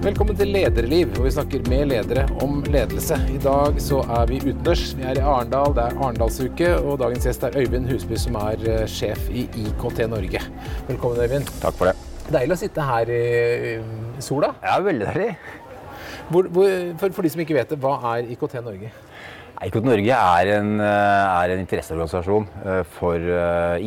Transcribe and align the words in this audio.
Velkommen 0.00 0.32
til 0.32 0.48
Lederliv, 0.48 1.10
hvor 1.12 1.26
vi 1.26 1.30
snakker 1.34 1.66
med 1.68 1.90
ledere 1.90 2.22
om 2.40 2.62
ledelse. 2.72 3.18
I 3.28 3.36
dag 3.44 3.76
så 3.84 3.98
er 4.00 4.30
vi 4.30 4.38
utendørs. 4.40 4.94
Vi 4.96 5.04
er 5.04 5.18
i 5.18 5.20
Arendal, 5.20 5.74
det 5.76 5.82
er 5.82 5.98
Arendalsuke, 6.00 6.70
og 6.78 6.96
dagens 7.02 7.26
gjest 7.28 7.44
er 7.44 7.58
Øyvind 7.60 7.90
Husby, 7.90 8.16
som 8.22 8.38
er 8.40 8.64
eh, 8.64 8.86
sjef 8.88 9.28
i 9.28 9.44
IKT 9.66 10.00
Norge. 10.08 10.40
Velkommen, 10.88 11.20
Øyvind. 11.20 11.52
Takk 11.60 11.76
for 11.76 11.90
det. 11.90 11.94
Deilig 12.32 12.56
å 12.56 12.60
sitte 12.62 12.88
her 12.88 13.12
i 13.12 14.24
sola. 14.24 14.54
Ja, 14.64 14.80
veldig 14.88 15.10
deilig. 15.10 15.28
Hvor, 16.32 16.48
hvor, 16.48 16.74
for, 17.04 17.18
for 17.18 17.28
de 17.28 17.36
som 17.36 17.44
ikke 17.44 17.60
vet 17.60 17.76
det, 17.76 17.82
hva 17.84 17.98
er 18.14 18.32
IKT 18.32 18.56
Norge? 18.64 18.96
IKT 19.68 19.84
Norge 19.84 20.24
er 20.40 20.56
en, 20.56 20.74
eh, 20.80 21.38
er 21.44 21.58
en 21.58 21.66
interesseorganisasjon 21.68 22.48
eh, 22.64 22.84
for 22.96 23.32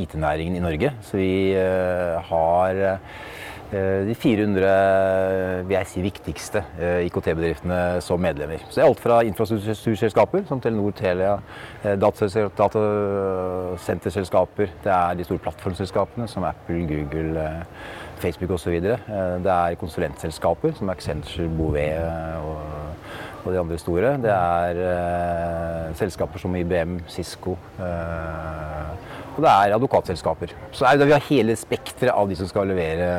IT-næringen 0.05 0.62
i 0.62 0.68
Norge. 0.70 0.94
Så 1.09 1.18
vi 1.18 1.32
har 1.58 2.88
de 3.73 4.16
400 4.16 5.63
vil 5.68 5.76
jeg 5.76 5.88
si, 5.90 6.02
viktigste 6.05 6.62
eh, 6.77 7.05
IKT-bedriftene 7.08 8.02
som 8.05 8.22
medlemmer. 8.22 8.59
Så 8.68 8.76
det 8.77 8.84
er 8.84 8.90
alt 8.91 9.02
fra 9.02 9.16
infrastrukturselskaper 9.26 10.41
som 10.49 10.62
Telenor, 10.62 10.91
Telia, 10.98 11.34
eh, 11.84 11.96
datasenterselskaper. 11.99 14.68
Det 14.84 14.91
er 14.94 15.13
de 15.18 15.23
store 15.27 15.44
plattformselskapene 15.48 16.26
som 16.30 16.41
Apple, 16.48 16.82
Google, 16.90 17.34
eh, 17.41 17.62
Facebook 18.23 18.52
osv. 18.55 18.76
Det 19.44 19.52
er 19.52 19.76
konsulentselskaper 19.80 20.71
som 20.77 20.90
Accenture, 20.94 21.49
Bouvet 21.58 21.98
eh, 21.98 22.46
og, 22.46 22.58
og 23.44 23.49
de 23.54 23.60
andre 23.60 23.77
store. 23.82 24.10
Det 24.24 24.32
er 24.32 24.74
eh, 24.88 25.96
selskaper 25.99 26.38
som 26.40 26.55
IBM, 26.55 26.99
Cisco. 27.08 27.58
Og 29.34 29.42
det 29.42 29.50
er 29.50 29.73
advokatselskaper. 29.80 30.54
Så 30.76 30.86
er 30.86 31.00
det, 31.00 31.10
vi 31.10 31.16
har 31.16 31.28
hele 31.30 31.58
spekteret 31.58 32.14
av 32.14 32.30
de 32.30 32.38
som 32.38 32.50
skal 32.50 32.70
levere 32.70 33.10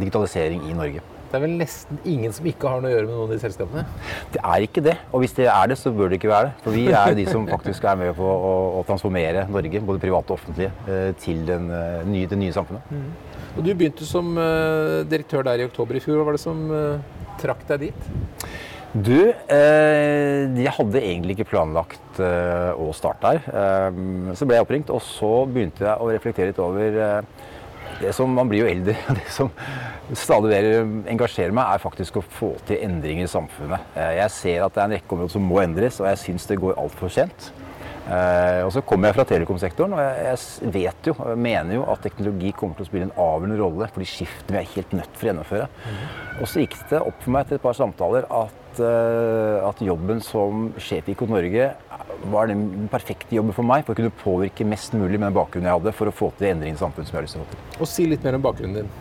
digitalisering 0.00 0.66
i 0.66 0.76
Norge. 0.76 1.02
Det 1.30 1.38
er 1.38 1.42
vel 1.44 1.52
nesten 1.60 1.98
ingen 2.10 2.32
som 2.34 2.46
ikke 2.50 2.66
har 2.66 2.80
noe 2.82 2.90
å 2.90 2.94
gjøre 2.96 3.06
med 3.06 3.14
noen 3.14 3.28
av 3.28 3.36
de 3.36 3.38
selskapene? 3.38 3.84
Det 4.34 4.40
er 4.42 4.64
ikke 4.66 4.82
det. 4.82 4.96
Og 5.14 5.22
hvis 5.22 5.36
det 5.36 5.46
er 5.46 5.68
det, 5.70 5.76
så 5.78 5.92
bør 5.94 6.10
det 6.10 6.18
ikke 6.18 6.32
være 6.32 6.48
det. 6.48 6.56
For 6.64 6.74
vi 6.74 6.88
er 6.90 7.12
jo 7.12 7.18
de 7.20 7.26
som 7.28 7.46
faktisk 7.46 7.86
er 7.86 8.00
med 8.00 8.10
på 8.18 8.26
å, 8.26 8.54
å 8.80 8.82
transformere 8.88 9.44
Norge, 9.46 9.82
både 9.92 10.02
private 10.02 10.34
og 10.34 10.40
offentlige, 10.40 10.72
eh, 10.90 11.12
til 11.22 11.44
den, 11.46 11.70
eh, 11.70 12.00
nye, 12.10 12.26
det 12.32 12.40
nye 12.40 12.56
samfunnet. 12.56 12.90
Og 13.54 13.62
Du 13.62 13.70
begynte 13.70 14.08
som 14.08 14.34
eh, 14.42 14.96
direktør 15.06 15.46
der 15.46 15.62
i 15.62 15.68
oktober 15.70 16.00
i 16.00 16.02
fjor. 16.02 16.18
Hva 16.18 16.26
var 16.32 16.38
det 16.38 16.42
som 16.42 16.66
trakk 17.38 17.62
deg 17.70 17.86
dit? 17.86 18.10
Du, 18.90 19.30
eh, 19.30 20.50
jeg 20.58 20.72
hadde 20.74 20.98
egentlig 20.98 21.36
ikke 21.36 21.52
planlagt 21.52 22.18
eh, 22.18 22.72
å 22.74 22.88
starte 22.96 23.36
her. 23.36 23.44
Eh, 23.46 24.00
så 24.34 24.48
ble 24.48 24.58
jeg 24.58 24.66
oppringt, 24.66 24.90
og 24.90 24.98
så 25.06 25.44
begynte 25.46 25.86
jeg 25.86 25.94
å 25.94 26.10
reflektere 26.10 26.50
litt 26.50 26.58
over 26.62 27.22
det 28.00 28.14
som 28.16 28.32
Man 28.32 28.48
blir 28.48 28.64
jo 28.64 28.70
eldre, 28.70 28.96
det 29.18 29.30
som 29.30 29.50
stadig 30.16 30.50
mer 30.50 31.10
engasjerer 31.12 31.54
meg, 31.54 31.70
er 31.70 31.82
faktisk 31.82 32.18
å 32.18 32.24
få 32.24 32.54
til 32.66 32.82
endringer 32.82 33.28
i 33.28 33.30
samfunnet. 33.30 33.94
Jeg 34.16 34.34
ser 34.34 34.64
at 34.64 34.74
det 34.74 34.82
er 34.82 34.88
en 34.88 34.94
rekke 34.96 35.16
områder 35.16 35.34
som 35.36 35.46
må 35.46 35.60
endres, 35.62 36.00
og 36.02 36.08
jeg 36.10 36.22
syns 36.24 36.48
det 36.50 36.58
går 36.62 36.78
altfor 36.80 37.12
sent. 37.12 37.50
Eh, 38.10 38.60
og 38.64 38.72
så 38.74 38.80
kommer 38.82 39.10
jeg 39.10 39.20
fra 39.20 39.26
telekomsektoren, 39.28 39.92
og 39.94 40.00
jeg, 40.02 40.70
vet 40.74 41.10
jo, 41.10 41.14
jeg 41.14 41.38
mener 41.38 41.76
jo 41.76 41.84
at 41.92 42.00
teknologi 42.02 42.50
kommer 42.56 42.78
til 42.78 42.86
å 42.86 42.88
spille 42.88 43.06
en 43.06 43.12
avgjørende 43.14 43.58
rolle 43.60 43.90
for 43.92 44.02
de 44.02 44.08
skiftene 44.10 44.56
vi 44.56 44.62
er 44.64 44.72
helt 44.72 44.94
nødt 44.98 45.12
for 45.12 45.26
å 45.26 45.30
gjennomføre. 45.30 45.68
Og 46.40 46.50
så 46.50 46.64
gikk 46.64 46.74
det 46.90 47.02
opp 47.04 47.20
for 47.22 47.34
meg 47.34 47.44
etter 47.44 47.60
et 47.60 47.66
par 47.68 47.76
samtaler 47.78 48.26
at, 48.40 48.59
at 48.84 49.82
jobben 49.84 50.22
som 50.24 50.70
sjef 50.80 51.08
i 51.08 51.14
Ikon 51.14 51.32
Norge 51.34 51.70
var 52.32 52.50
den 52.50 52.88
perfekte 52.92 53.36
jobben 53.36 53.56
for 53.56 53.66
meg 53.66 53.84
for 53.84 53.94
å 53.94 54.00
kunne 54.00 54.14
påvirke 54.22 54.66
mest 54.68 54.96
mulig 54.96 55.18
med 55.18 55.28
den 55.28 55.36
bakgrunnen 55.36 55.70
jeg 55.70 55.78
hadde 55.78 55.94
for 55.96 56.10
å 56.10 56.14
få 56.14 56.32
til 56.38 56.50
endring 56.52 56.76
i 56.76 56.80
samfunnet 56.80 57.08
som 57.08 57.16
jeg 57.16 57.20
har 57.20 57.28
lyst 57.28 57.38
til 57.38 57.44
å 57.44 57.46
få 57.46 57.54
til. 57.54 57.78
Og 57.80 57.90
Si 57.90 58.08
litt 58.08 58.26
mer 58.26 58.38
om 58.38 58.44
bakgrunnen 58.44 58.82
din. 58.82 58.92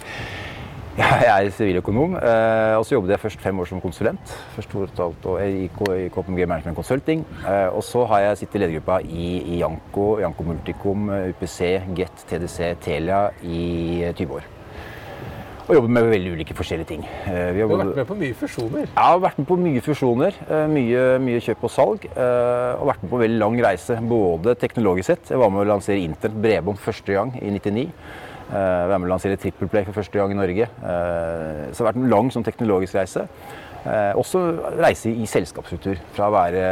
Jeg 0.99 1.27
er 1.31 1.49
siviløkonom, 1.55 2.15
eh, 2.17 2.73
og 2.75 2.83
så 2.83 2.97
jobbet 2.97 3.13
jeg 3.13 3.21
først 3.21 3.43
fem 3.43 3.59
år 3.61 3.69
som 3.69 3.79
konsulent. 3.79 4.33
Først 4.57 4.71
to 4.71 4.81
og 4.81 4.89
et 4.89 4.99
halvt 4.99 5.27
år 5.31 5.43
i 5.47 5.69
KPMG 6.11 6.43
Management 6.43 6.75
Consulting. 6.75 7.23
Eh, 7.47 7.69
og 7.69 7.83
så 7.87 8.03
har 8.09 8.25
jeg 8.25 8.41
sittet 8.41 8.59
i 8.59 8.63
ledergruppa 8.65 8.99
i, 9.07 9.29
i 9.55 9.61
Janko, 9.61 10.19
Janko 10.19 10.43
Multicom, 10.43 11.09
eh, 11.15 11.29
UPC, 11.31 11.59
Get, 11.95 12.25
TDC, 12.27 12.73
Telia 12.83 13.29
i 13.43 14.03
eh, 14.09 14.13
20 14.13 14.41
år. 14.41 14.58
Og 15.69 15.75
jobbet 15.77 15.91
med 15.93 16.07
veldig 16.09 16.31
ulike 16.33 16.55
forskjellige 16.57 16.87
ting. 16.89 17.03
Eh, 17.29 17.51
vi 17.53 17.61
Du 17.61 17.67
har 17.69 17.83
vært 17.85 17.99
med 17.99 18.07
på 18.09 18.15
mye 18.17 18.33
fusjoner. 18.33 18.87
Ja, 18.87 19.03
jeg 19.03 19.13
har 19.13 19.19
vært 19.21 19.37
med 19.37 19.47
på 19.51 19.57
mye 19.61 19.81
fusjoner, 19.85 20.33
eh, 20.49 20.63
mye, 20.67 21.03
mye 21.21 21.41
kjøp 21.45 21.63
og 21.67 21.69
salg. 21.69 22.05
eh, 22.09 22.81
Og 22.81 22.87
vært 22.89 23.03
med 23.03 23.11
på 23.11 23.15
en 23.19 23.21
veldig 23.21 23.37
lang 23.39 23.59
reise, 23.61 23.99
både 24.01 24.55
teknologisk 24.57 25.05
sett. 25.05 25.29
Jeg 25.29 25.37
var 25.37 25.49
med 25.51 25.67
å 25.67 25.69
lansere 25.69 26.01
internett 26.01 26.41
bredbånd 26.41 26.79
første 26.79 27.13
gang 27.13 27.35
i 27.39 27.51
99. 27.51 27.91
Eh, 28.51 28.55
Jeg 28.55 28.89
var 28.89 28.97
med 28.97 29.09
å 29.09 29.13
lansere 29.13 29.37
Triple 29.37 29.67
Play 29.67 29.83
for 29.85 29.93
første 29.93 30.13
gang 30.17 30.31
i 30.31 30.33
Norge. 30.33 30.67
Så 31.71 31.77
det 31.77 31.85
har 31.85 31.93
vært 31.93 32.01
en 32.01 32.09
lang 32.09 32.29
sånn 32.31 32.43
teknologisk 32.43 32.95
reise. 32.95 33.27
Eh, 33.89 34.13
Også 34.19 34.39
reise 34.77 35.09
i 35.09 35.25
selskapsstruktur. 35.25 35.97
Fra 36.13 36.27
å 36.29 36.33
være 36.35 36.63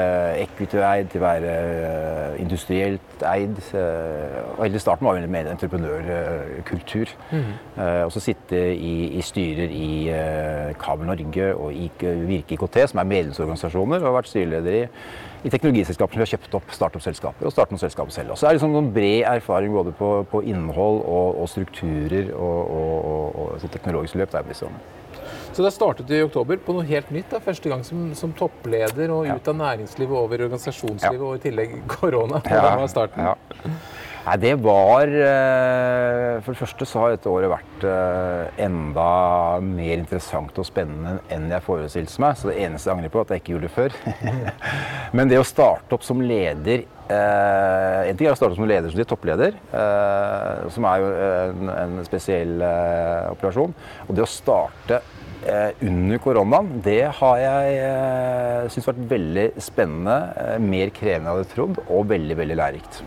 equity-eid 0.44 1.08
til 1.10 1.22
å 1.22 1.26
være 1.26 1.54
eh, 1.88 2.42
industrielt 2.44 3.24
eid. 3.26 3.58
Eh, 3.74 4.36
Og 4.58 4.66
helt 4.68 4.78
i 4.78 4.82
starten 4.84 5.08
var 5.08 5.18
vel 5.18 5.30
mer 5.32 5.50
entreprenørkultur. 5.50 7.14
Eh, 7.34 8.04
Og 8.06 8.12
så 8.14 8.22
sitte 8.22 8.60
i, 8.76 9.18
i 9.18 9.24
styrer 9.26 9.72
i 9.74 9.88
eh, 10.14 10.76
Kabel 10.82 11.10
Norge 11.10 11.48
og 11.56 11.74
i 11.74 11.90
Virke 12.28 12.54
IKT, 12.58 12.78
som 12.92 13.02
er 13.02 13.10
medlemsorganisasjoner, 13.10 13.98
og 14.04 14.12
har 14.12 14.18
vært 14.20 14.30
styreleder 14.32 14.78
i, 14.84 14.84
i 15.48 15.54
teknologiselskaper 15.54 16.14
som 16.18 16.26
har 16.26 16.32
kjøpt 16.34 16.60
opp, 16.60 16.70
startup-selskaper, 16.76 17.46
og 17.48 17.54
startet 17.56 17.74
noen 17.76 17.82
selskaper 17.86 18.14
selv. 18.14 18.36
Og 18.36 18.38
så 18.38 18.48
er 18.48 18.54
det 18.54 18.60
liksom 18.60 18.76
noen 18.76 18.92
bred 18.94 19.24
erfaring 19.32 19.74
både 19.74 19.96
på, 19.98 20.12
på 20.32 20.44
innhold 20.54 21.02
og, 21.06 21.42
og 21.42 21.50
strukturer 21.50 22.30
og, 22.36 22.62
og, 22.78 22.96
og, 23.16 23.58
og 23.64 23.68
teknologisk 23.74 24.20
løp. 24.22 24.32
Der, 24.38 24.46
liksom. 24.50 24.78
Så 25.58 25.64
da 25.66 25.72
startet 25.74 26.06
du 26.06 26.12
i 26.14 26.22
oktober 26.22 26.60
på 26.62 26.74
noe 26.76 26.86
helt 26.86 27.08
nytt. 27.10 27.32
da, 27.32 27.40
Første 27.42 27.72
gang 27.72 27.82
som, 27.82 28.12
som 28.14 28.30
toppleder 28.38 29.10
og 29.10 29.26
ut 29.26 29.48
av 29.50 29.56
næringslivet 29.58 30.14
over 30.14 30.44
organisasjonslivet 30.46 31.24
og 31.26 31.40
i 31.40 31.42
tillegg 31.48 31.80
korona. 31.96 32.44
Ja. 32.46 32.60
Ja, 32.62 32.76
var 32.78 32.92
starten? 32.94 33.26
ja. 33.26 33.72
Nei, 34.28 34.36
det 34.44 34.52
var 34.60 35.08
eh, 35.08 36.38
For 36.44 36.52
det 36.52 36.60
første 36.60 36.86
så 36.90 37.00
har 37.00 37.14
dette 37.16 37.32
året 37.32 37.50
vært 37.50 37.88
eh, 37.90 38.62
enda 38.68 39.08
mer 39.64 39.96
interessant 39.96 40.62
og 40.62 40.68
spennende 40.68 41.16
enn 41.34 41.50
jeg 41.50 41.66
forestilte 41.66 42.22
meg. 42.22 42.38
Så 42.38 42.52
det 42.52 42.60
eneste 42.68 42.92
jeg 42.92 43.00
angrer 43.00 43.16
på, 43.16 43.24
er 43.24 43.26
at 43.26 43.34
jeg 43.34 43.46
ikke 43.46 43.56
gjorde 43.56 43.70
det 43.70 43.76
før. 43.80 44.00
Men 45.18 45.34
det 45.34 45.42
å 45.42 45.48
starte 45.48 45.98
opp 45.98 46.06
som 46.06 46.22
leder 46.22 46.84
eh, 46.86 48.02
En 48.12 48.20
ting 48.20 48.28
er 48.30 48.36
å 48.36 48.38
starte 48.38 48.54
opp 48.54 48.62
som 48.62 48.70
leder 48.70 48.94
som 48.94 49.10
toppleder, 49.10 49.58
eh, 49.74 50.68
som 50.76 50.92
er 50.92 51.02
jo 51.02 51.14
en, 51.32 51.78
en 51.80 52.02
spesiell 52.06 52.60
operasjon. 53.32 53.74
Og 54.06 54.20
det 54.20 54.28
å 54.28 54.36
starte 54.38 55.02
under 55.88 56.20
koronaen, 56.24 56.74
det 56.86 57.02
har 57.20 57.38
jeg 57.42 57.78
eh, 57.84 58.68
syntes 58.72 58.90
vært 58.92 59.06
veldig 59.14 59.46
spennende. 59.64 60.18
Eh, 60.44 60.58
mer 60.64 60.92
krevende 60.96 61.18
enn 61.18 61.32
jeg 61.32 61.40
hadde 61.40 61.54
trodd, 61.54 61.80
og 61.88 62.10
veldig, 62.12 62.38
veldig 62.42 62.60
lærerikt. 62.60 63.02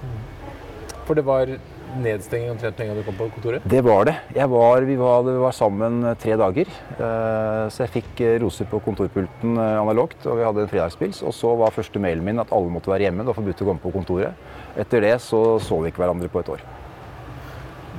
For 1.08 1.18
det 1.18 1.26
var 1.26 1.52
nedstenging 1.98 2.52
omtrent 2.52 2.78
med 2.78 2.86
en 2.86 2.90
gang 2.92 3.00
du 3.00 3.06
kom 3.06 3.16
på 3.18 3.28
kontoret? 3.34 3.64
Det 3.66 3.80
var 3.84 4.04
det. 4.06 4.14
Jeg 4.36 4.50
var, 4.52 4.84
vi, 4.86 4.96
var, 5.00 5.22
vi 5.26 5.36
var 5.42 5.54
sammen 5.56 6.04
tre 6.22 6.36
dager. 6.38 6.70
Eh, 6.96 7.64
Så 7.70 7.84
jeg 7.84 7.94
fikk 7.98 8.22
eh, 8.24 8.36
roser 8.42 8.68
på 8.70 8.80
kontorpulten 8.84 9.56
eh, 9.56 9.78
analogt, 9.80 10.22
og 10.26 10.38
vi 10.38 10.46
hadde 10.46 10.64
en 10.64 10.70
fredagspils. 10.70 11.22
Og 11.26 11.34
så 11.36 11.54
var 11.58 11.74
første 11.74 12.02
mailen 12.02 12.26
min 12.26 12.42
at 12.42 12.52
alle 12.54 12.72
måtte 12.72 12.92
være 12.92 13.08
hjemme. 13.08 13.24
Det 13.24 13.32
var 13.32 13.40
forbudt 13.40 13.64
å 13.64 13.70
komme 13.70 13.82
på 13.82 13.94
kontoret. 13.94 14.46
Etter 14.78 15.06
det 15.06 15.16
så 15.24 15.58
så 15.62 15.80
vi 15.82 15.90
ikke 15.90 16.04
hverandre 16.04 16.30
på 16.30 16.42
et 16.44 16.54
år. 16.54 16.62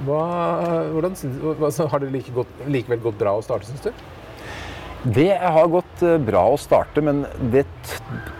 Hva, 0.01 0.23
hvordan, 0.95 1.13
har 1.91 2.01
det 2.01 2.09
like 2.15 2.33
godt, 2.33 2.63
likevel 2.71 3.03
gått 3.03 3.19
bra 3.19 3.35
å 3.37 3.43
starte, 3.45 3.67
syns 3.69 3.83
du? 3.85 3.91
Det 5.01 5.31
har 5.33 5.69
gått 5.73 6.03
eh, 6.05 6.19
bra 6.21 6.43
å 6.51 6.57
starte, 6.61 7.01
men 7.01 7.23
det 7.49 7.63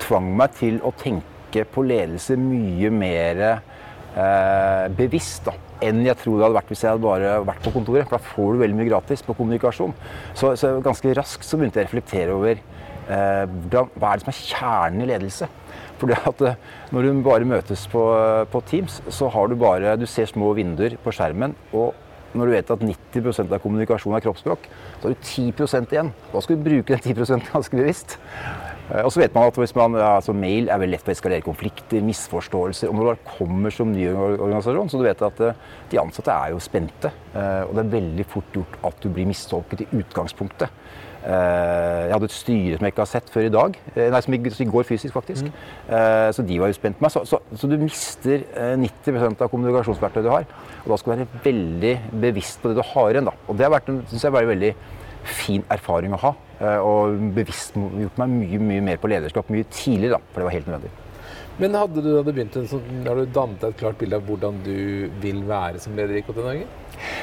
tvang 0.04 0.28
meg 0.38 0.54
til 0.60 0.76
å 0.86 0.92
tenke 0.94 1.64
på 1.66 1.82
ledelse 1.82 2.38
mye 2.38 2.92
mer 2.94 3.42
eh, 3.50 4.84
bevisst 4.94 5.48
da, 5.48 5.56
enn 5.82 6.04
jeg 6.06 6.20
tror 6.22 6.38
det 6.38 6.46
hadde 6.46 6.60
vært 6.60 6.70
hvis 6.70 6.84
jeg 6.86 6.94
hadde 6.94 7.08
bare 7.08 7.32
vært 7.48 7.66
på 7.66 7.74
kontoret. 7.74 8.06
For 8.06 8.20
da 8.20 8.30
får 8.36 8.52
du 8.54 8.62
veldig 8.62 8.78
mye 8.78 8.92
gratis 8.92 9.26
på 9.26 9.36
kommunikasjon. 9.40 9.96
Så, 10.38 10.54
så 10.60 10.76
ganske 10.86 11.16
raskt 11.18 11.48
så 11.48 11.58
begynte 11.58 11.82
jeg 11.82 11.88
å 11.88 11.90
reflektere 11.90 12.38
over 12.38 12.62
eh, 12.62 13.58
hva 13.74 14.14
er 14.14 14.22
det 14.22 14.28
som 14.28 14.32
er 14.36 14.40
kjernen 14.44 15.06
i 15.08 15.10
ledelse. 15.16 15.50
Fordi 15.98 16.20
at 16.30 16.46
eh, 16.46 16.62
Når 16.94 17.10
du 17.10 17.26
bare 17.26 17.50
møtes 17.58 17.88
på, 17.90 18.06
på 18.54 18.64
Teams, 18.70 19.02
så 19.10 19.34
har 19.34 19.50
du 19.50 19.58
bare 19.58 19.98
du 19.98 20.06
ser 20.06 20.30
små 20.30 20.54
vinduer 20.62 21.00
på 21.02 21.18
skjermen. 21.18 21.58
og 21.74 21.98
når 22.34 22.46
du 22.48 22.54
vet 22.56 22.72
at 22.74 22.84
90% 22.88 23.52
av 23.54 23.62
kommunikasjonen 23.64 24.18
er 24.18 24.24
kroppsspråk, 24.26 24.68
så 25.02 25.08
har 25.10 25.16
du 25.16 25.22
10% 25.22 25.96
igjen. 25.96 26.12
Da 26.32 26.42
skal 26.44 26.58
du 26.60 26.66
bruke 26.70 26.98
den 26.98 27.16
10 27.16 27.42
ganske 27.54 27.78
bevisst. 27.78 28.18
Eh, 28.92 29.04
Og 29.06 29.12
så 29.12 29.22
vet 29.24 29.36
man 29.36 29.48
at 29.50 29.60
hvis 29.60 29.76
man, 29.76 29.96
altså 29.96 30.34
Mail 30.36 30.70
er 30.70 30.80
veldig 30.82 30.98
lett 30.98 31.12
å 31.12 31.14
eskalere 31.16 31.46
konflikter, 31.46 32.02
misforståelser. 32.08 32.90
Og 32.92 32.96
når 32.98 33.14
du 33.20 33.30
kommer 33.38 33.72
som 33.76 33.92
ny 33.92 34.08
organisasjon, 34.16 34.90
så 34.92 35.00
du 35.02 35.08
vet 35.08 35.22
at 35.28 35.44
eh, 35.48 35.62
de 35.92 36.02
ansatte 36.02 36.32
er 36.36 36.52
jo 36.56 36.60
spente. 36.64 37.12
eh, 37.36 37.64
Og 37.68 37.76
det 37.78 37.86
er 37.86 37.96
veldig 38.00 38.28
fort 38.32 38.60
gjort 38.60 38.80
at 38.92 39.00
du 39.04 39.10
blir 39.10 39.30
mistolket 39.30 39.86
i 39.86 39.90
utgangspunktet. 40.02 40.70
Eh, 41.22 42.08
Jeg 42.08 42.14
hadde 42.16 42.28
et 42.28 42.34
styre 42.36 42.78
som 42.78 42.86
jeg 42.88 42.94
ikke 42.94 43.04
har 43.06 43.10
sett 43.12 43.28
før 43.30 43.46
i 43.46 43.52
dag. 43.54 43.76
eh, 43.96 44.10
Nei, 44.12 44.22
som 44.26 44.34
i, 44.34 44.38
går 44.40 44.84
fysisk, 44.88 45.14
faktisk. 45.14 45.46
Eh, 45.90 46.32
Så 46.32 46.46
de 46.46 46.58
var 46.60 46.68
jo 46.72 46.74
spent 46.74 46.98
på 46.98 47.06
meg. 47.06 47.12
Så, 47.14 47.24
så, 47.30 47.40
så 47.56 47.70
du 47.70 47.78
mister 47.78 48.44
eh, 48.56 48.76
90% 48.78 49.42
av 49.46 49.52
kommunikasjonsverktøyet 49.54 50.26
du 50.26 50.32
har. 50.34 50.46
Og 50.86 50.90
da 50.94 50.98
skal 50.98 51.14
du 51.14 51.22
være 51.26 51.44
veldig 51.46 51.94
bevisst 52.26 52.62
på 52.62 52.72
det 52.72 52.80
du 52.82 52.86
har 52.94 53.12
igjen. 53.14 53.30
da. 53.30 53.36
Og 53.48 53.58
det 53.58 53.68
har 53.68 53.76
vært 53.76 53.90
en 53.94 54.02
synes 54.10 54.24
jeg, 54.26 54.34
bare 54.34 54.50
veldig 54.50 54.74
fin 55.22 55.64
erfaring 55.70 56.14
å 56.18 56.22
ha. 56.24 56.34
Og 56.82 57.18
bevisst 57.36 57.76
gjort 57.78 58.18
meg 58.22 58.30
mye, 58.34 58.60
mye 58.72 58.82
mer 58.86 58.98
på 59.02 59.10
lederskap 59.10 59.50
mye 59.54 59.66
tidligere, 59.70 60.18
da, 60.18 60.34
for 60.34 60.42
det 60.42 60.48
var 60.50 60.56
helt 60.58 60.68
nødvendig. 60.70 60.92
Men 61.62 61.76
hadde 61.78 62.02
du, 62.02 62.10
hadde 62.18 62.34
begynt 62.34 62.56
en 62.58 62.68
sånn, 62.70 63.02
har 63.06 63.20
du 63.20 63.26
dannet 63.36 63.64
et 63.68 63.78
klart 63.78 63.98
bilde 64.00 64.18
av 64.18 64.26
hvordan 64.26 64.58
du 64.66 65.10
vil 65.22 65.44
være 65.46 65.82
som 65.84 65.94
leder 65.98 66.18
i 66.18 66.24
KT 66.26 66.38
Norge? 66.42 66.66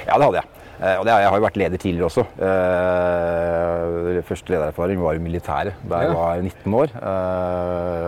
Ja, 0.07 0.15
det 0.19 0.27
hadde 0.29 0.43
jeg. 0.43 0.58
Og 0.79 1.05
det, 1.07 1.11
jeg 1.11 1.27
har 1.27 1.35
jo 1.37 1.43
vært 1.43 1.57
leder 1.59 1.81
tidligere 1.83 2.07
også. 2.07 2.23
Første 4.29 4.53
ledererfaring 4.53 5.01
var 5.03 5.19
i 5.19 5.23
militæret 5.23 5.75
da 5.91 6.03
jeg 6.05 6.15
var 6.15 6.43
19 6.43 6.77
år. 6.79 6.93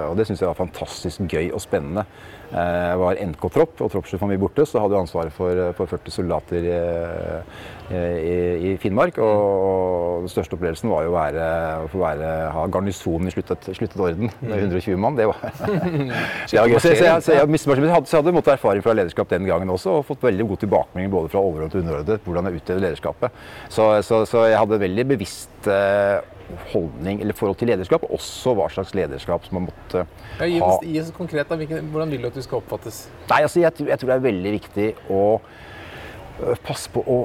Og 0.06 0.14
det 0.18 0.28
syns 0.28 0.42
jeg 0.44 0.50
var 0.52 0.58
fantastisk 0.58 1.24
gøy 1.30 1.50
og 1.50 1.62
spennende. 1.64 2.04
Jeg 2.50 2.98
var 2.98 3.18
NK-tropp, 3.22 3.76
og 3.84 3.90
troppssjef 3.92 4.18
for 4.18 4.30
mye 4.30 4.40
borte, 4.40 4.64
så 4.66 4.80
hadde 4.82 4.96
jeg 4.96 5.04
ansvaret 5.06 5.34
for, 5.34 5.60
for 5.78 5.90
40 5.92 6.14
soldater 6.14 6.64
i, 6.66 6.78
i, 7.94 8.34
i, 8.70 8.72
Finnmark. 8.82 9.20
Og 9.22 10.24
den 10.24 10.32
største 10.32 10.58
opplevelsen 10.58 10.90
var 10.90 11.06
jo 11.06 11.12
å 11.12 11.14
være, 11.14 11.46
å 11.86 12.00
være, 12.02 12.32
ha 12.56 12.64
garnisonen 12.74 13.30
i 13.30 13.34
sluttet, 13.34 13.70
sluttet 13.78 14.02
orden 14.02 14.32
med 14.40 14.56
120 14.56 14.98
mann. 14.98 15.18
Det 15.20 15.28
var, 15.30 15.38
så 16.50 16.58
jeg, 16.58 16.82
så 16.82 16.94
jeg, 16.94 16.98
så 17.22 17.38
jeg, 17.38 17.62
så 17.62 17.76
jeg 17.78 18.18
hadde 18.18 18.34
måttet 18.34 18.56
erfaring 18.56 18.84
fra 18.84 18.96
lederskap 18.98 19.30
den 19.30 19.46
gangen 19.46 19.70
også, 19.70 20.00
og 20.00 20.10
fått 20.10 20.26
veldig 20.26 20.48
god 20.50 20.64
tilbakemelding 20.64 21.14
både 21.14 21.32
fra 21.32 21.44
overordnet 21.44 21.78
og 21.78 21.84
underordnet 21.84 22.26
hvordan 22.26 22.50
jeg 22.50 22.64
utøver 22.64 22.84
lederskapet. 22.88 23.40
Så, 23.70 23.88
jeg 24.50 24.58
hadde 24.58 24.82
veldig 24.88 25.08
bevisst 25.14 25.70
holdning 26.72 27.20
eller 27.22 27.36
forhold 27.36 27.58
til 27.60 27.70
lederskap, 27.70 28.04
også 28.10 28.54
hva 28.58 28.68
slags 28.72 28.94
lederskap 28.96 29.46
som 29.46 29.60
man 29.60 29.68
måtte 29.68 30.04
ja, 30.04 30.46
gi 30.46 30.60
oss, 30.60 30.76
ha. 30.76 30.78
Gi 30.86 31.00
oss 31.02 31.10
konkret, 31.16 31.50
da. 31.50 31.58
Hvordan 31.80 32.14
vil 32.14 32.24
du 32.24 32.30
at 32.30 32.38
du 32.38 32.44
skal 32.44 32.60
oppfattes? 32.60 33.02
Nei, 33.30 33.42
altså, 33.42 33.62
jeg, 33.62 33.74
jeg, 33.86 34.00
tror 34.00 34.12
det 34.12 34.16
er 34.16 34.28
veldig 34.28 34.54
viktig 34.58 34.88
å 35.12 35.24
passe 36.64 36.92
på 36.92 37.02
å, 37.04 37.18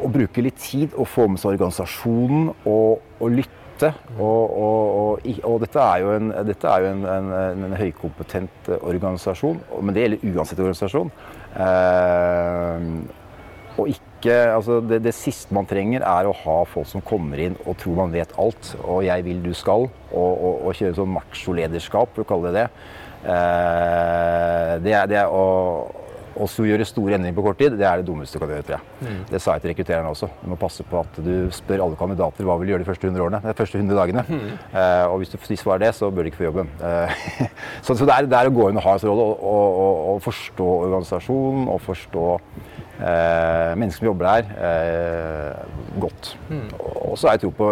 å, 0.00 0.10
bruke 0.12 0.44
litt 0.44 0.60
tid 0.62 0.94
og 0.94 1.08
få 1.10 1.26
med 1.30 1.42
seg 1.42 1.56
organisasjonen 1.56 2.52
og, 2.68 3.00
og 3.20 3.34
lytte. 3.34 3.56
Og, 4.20 4.56
og, 4.60 5.22
og, 5.24 5.54
dette 5.62 5.80
er 5.80 6.02
jo 6.02 6.10
en, 6.12 6.28
dette 6.44 6.68
er 6.68 6.84
jo 6.84 6.90
en, 6.92 7.06
en, 7.08 7.62
en 7.64 7.76
høykompetent 7.80 8.68
organisasjon, 8.76 9.62
men 9.80 9.96
det 9.96 10.04
gjelder 10.04 10.34
uansett 10.34 10.60
organisasjon. 10.60 11.12
Eh, 11.64 12.84
og 13.80 13.88
ikke 13.94 14.09
altså 14.28 14.80
det, 14.84 15.00
det, 15.06 15.14
siste 15.16 15.54
man 15.56 15.68
trenger, 15.68 16.04
er 16.04 16.28
å 16.28 16.34
ha 16.42 16.56
folk 16.68 16.88
som 16.90 17.00
kommer 17.00 17.40
inn 17.40 17.56
og 17.64 17.78
tror 17.80 17.96
man 18.02 18.12
vet 18.12 18.34
alt. 18.36 18.74
Og 18.84 19.04
'jeg 19.04 19.24
vil, 19.24 19.42
du 19.42 19.54
skal'. 19.56 19.88
Og, 20.12 20.32
og, 20.44 20.66
og 20.66 20.74
kjøre 20.74 20.98
sånn 20.98 21.14
macho-lederskap, 21.14 22.12
for 22.14 22.26
å 22.26 22.28
kalle 22.28 22.52
det 22.52 22.60
det. 22.60 22.68
Eh, 23.30 24.74
det, 24.84 24.92
er, 24.92 25.06
det 25.06 25.18
er 25.22 25.28
å 25.32 25.46
å 26.40 26.46
gjøre 26.46 26.86
store 26.86 27.16
endringer 27.16 27.36
på 27.36 27.44
kort 27.44 27.58
tid, 27.60 27.74
det 27.78 27.86
er 27.86 28.00
det 28.00 28.06
dummeste 28.08 28.38
du 28.38 28.42
kan 28.42 28.52
gjøre. 28.52 28.64
tror 28.66 28.76
jeg. 28.76 29.08
Mm. 29.08 29.22
Det 29.30 29.40
sa 29.42 29.54
jeg 29.56 29.62
til 29.62 29.70
rekruttererne 29.72 30.12
også. 30.14 30.28
Du 30.42 30.48
må 30.52 30.58
passe 30.60 30.84
på 30.86 31.00
at 31.00 31.18
du 31.20 31.50
spør 31.54 31.84
alle 31.84 31.98
kandidater 32.00 32.46
hva 32.46 32.56
vil 32.60 32.70
du 32.70 32.72
gjøre 32.74 32.84
de 32.84 32.88
første 32.88 33.08
100 33.08 33.24
årene, 33.24 33.40
de 33.44 33.56
første 33.58 33.80
100 33.80 33.98
dagene. 33.98 34.24
Mm. 34.28 34.52
Eh, 34.72 35.04
og 35.10 35.18
hvis 35.20 35.34
du 35.34 35.56
svarer 35.56 35.84
det, 35.84 35.94
så 35.98 36.10
bør 36.10 36.24
du 36.24 36.30
ikke 36.30 36.42
få 36.42 36.48
jobben. 36.48 36.70
Eh, 36.80 37.24
så, 37.84 37.94
så 37.94 38.04
det, 38.04 38.14
er, 38.14 38.30
det, 38.30 38.38
er, 38.38 38.50
å 38.50 38.56
gå 38.56 38.70
inn 38.70 38.80
og 38.80 38.86
ha 38.86 38.96
en 38.96 39.04
rolle 39.10 39.26
og, 39.26 39.42
og, 39.42 39.80
og, 39.84 40.04
og 40.14 40.22
forstå 40.28 40.68
organisasjonen 40.86 41.68
og 41.72 41.82
forstå 41.88 42.28
eh, 43.00 43.72
menneskene 43.78 43.98
som 43.98 44.10
jobber 44.10 44.30
her, 44.30 44.54
eh, 44.68 46.00
godt. 46.00 46.34
Mm. 46.50 46.68
Og 46.78 47.18
så 47.18 47.28
har 47.28 47.36
jeg 47.36 47.44
tro 47.46 47.50
på 47.56 47.70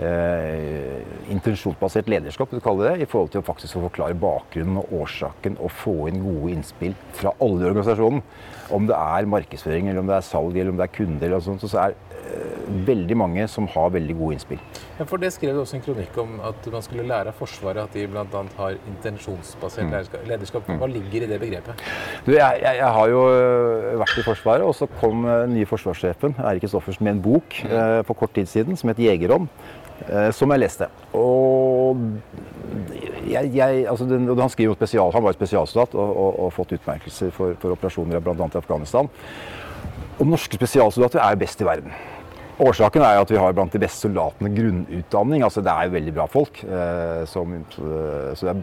eh, 0.00 1.02
intensjonsbasert 1.32 2.08
lederskap, 2.10 2.50
du 2.50 2.62
kaller 2.64 2.92
det, 2.92 3.04
i 3.04 3.10
forhold 3.10 3.32
til 3.34 3.42
å 3.42 3.46
faktisk 3.46 3.78
forklare 3.80 4.18
bakgrunnen 4.18 4.80
og 4.82 4.92
årsaken 5.02 5.58
og 5.60 5.72
få 5.74 5.96
inn 6.10 6.22
gode 6.24 6.54
innspill 6.54 6.96
fra 7.16 7.34
alle 7.40 7.64
i 7.64 7.70
organisasjonen. 7.70 8.22
Om 8.76 8.88
det 8.88 8.98
er 8.98 9.30
markedsføring, 9.30 9.90
eller 9.90 10.02
om 10.02 10.10
det 10.10 10.18
er 10.18 10.26
salg, 10.26 10.56
eller 10.56 10.74
om 10.74 10.80
det 10.80 10.88
er 10.88 10.96
kunder, 10.96 11.28
eller 11.28 11.44
sånt, 11.44 11.66
så 11.66 11.84
er 11.84 11.98
veldig 12.66 13.16
mange 13.18 13.46
som 13.50 13.68
har 13.70 13.92
veldig 13.94 14.16
gode 14.18 14.36
innspill. 14.36 14.60
Ja, 14.98 15.04
for 15.04 15.22
Det 15.22 15.32
skrev 15.34 15.54
du 15.54 15.60
også 15.62 15.78
en 15.78 15.84
kronikk 15.84 16.16
om 16.18 16.38
at 16.44 16.68
man 16.72 16.84
skulle 16.84 17.06
lære 17.06 17.32
av 17.32 17.38
Forsvaret 17.38 17.82
at 17.82 17.94
de 17.94 18.06
bl.a. 18.10 18.42
har 18.58 18.78
intensjonsbasert 18.92 19.86
mm. 19.90 20.28
lederskap. 20.28 20.68
Hva 20.80 20.88
ligger 20.90 21.26
i 21.26 21.30
det 21.30 21.40
begrepet? 21.42 21.82
Du, 22.26 22.32
jeg, 22.34 22.60
jeg, 22.62 22.78
jeg, 22.80 22.92
har 22.98 23.08
jo 23.12 23.24
øh, 23.30 23.98
vært 24.02 24.18
i 24.18 24.26
Forsvaret, 24.26 24.66
og 24.66 24.74
så 24.74 24.88
kom 25.00 25.26
den 25.28 25.56
nye 25.56 25.68
forsvarssjefen 25.68 26.36
Eirik 26.42 26.66
Kristoffersen 26.66 27.06
med 27.06 27.16
en 27.16 27.24
bok 27.24 27.60
mm. 27.62 27.72
eh, 27.72 27.98
for 28.08 28.18
kort 28.18 28.34
tid 28.34 28.50
siden 28.50 28.76
som 28.76 28.90
het 28.92 28.98
'Jegerånd', 28.98 29.48
eh, 30.08 30.30
som 30.32 30.50
jeg 30.50 30.64
leste. 30.64 30.88
Og 31.12 32.00
jeg, 33.30 33.50
jeg, 33.54 33.86
altså 33.88 34.04
den, 34.04 34.28
han 34.38 34.50
spesial, 34.50 35.12
han 35.12 35.24
var 35.24 35.32
spesialsoldat 35.32 35.94
og, 35.94 36.16
og, 36.16 36.40
og, 36.40 36.52
fått 36.52 36.72
utmerkelser 36.72 37.30
for, 37.30 37.54
for 37.60 37.76
operasjoner 37.76 38.20
bl.a. 38.20 38.34
i 38.34 38.58
Afghanistan. 38.58 39.08
Og 40.18 40.26
norske 40.26 40.56
spesialsoldater 40.56 41.20
er 41.20 41.34
best 41.36 41.60
i 41.60 41.64
verden. 41.64 41.92
Årsaken 42.56 43.02
er 43.04 43.18
at 43.20 43.28
vi 43.28 43.36
har 43.36 43.52
blant 43.52 43.74
de 43.74 43.80
beste 43.82 44.06
soldatene 44.06 44.48
grunnutdanning. 44.54 45.42
altså 45.44 45.60
Det 45.60 45.72
er 45.72 45.84
jo 45.84 45.96
veldig 45.98 46.14
bra 46.16 46.24
folk, 46.26 46.62
eh, 46.64 47.20
eh, 47.20 47.24
så, 47.28 47.44
er, 48.48 48.62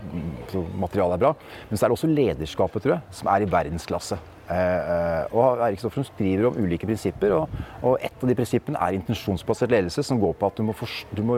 så, 0.49 0.63
materialet 0.81 1.13
er 1.13 1.25
bra. 1.27 1.33
Men 1.69 1.77
så 1.77 1.85
er 1.85 1.91
det 1.91 1.97
også 1.99 2.09
lederskapet, 2.09 2.81
tror 2.81 2.95
jeg, 2.95 3.01
som 3.11 3.29
er 3.29 3.45
i 3.45 3.49
verdensklasse. 3.51 4.17
Eh, 4.49 5.35
og 5.37 5.61
Erik 5.61 5.79
Stoffrum 5.79 6.03
skriver 6.07 6.49
om 6.49 6.57
ulike 6.57 6.89
prinsipper, 6.89 7.31
og, 7.37 7.53
og, 7.83 7.99
et 8.01 8.17
av 8.17 8.31
de 8.31 8.35
prinsippene 8.35 8.81
er 8.81 8.97
intensjonsbasert 8.97 9.71
ledelse, 9.71 10.03
som 10.03 10.19
går 10.19 10.33
på 10.39 10.49
at 10.49 10.57
du 10.57 10.65
må, 10.67 10.75
for, 10.75 10.89
du 11.13 11.21
må 11.29 11.37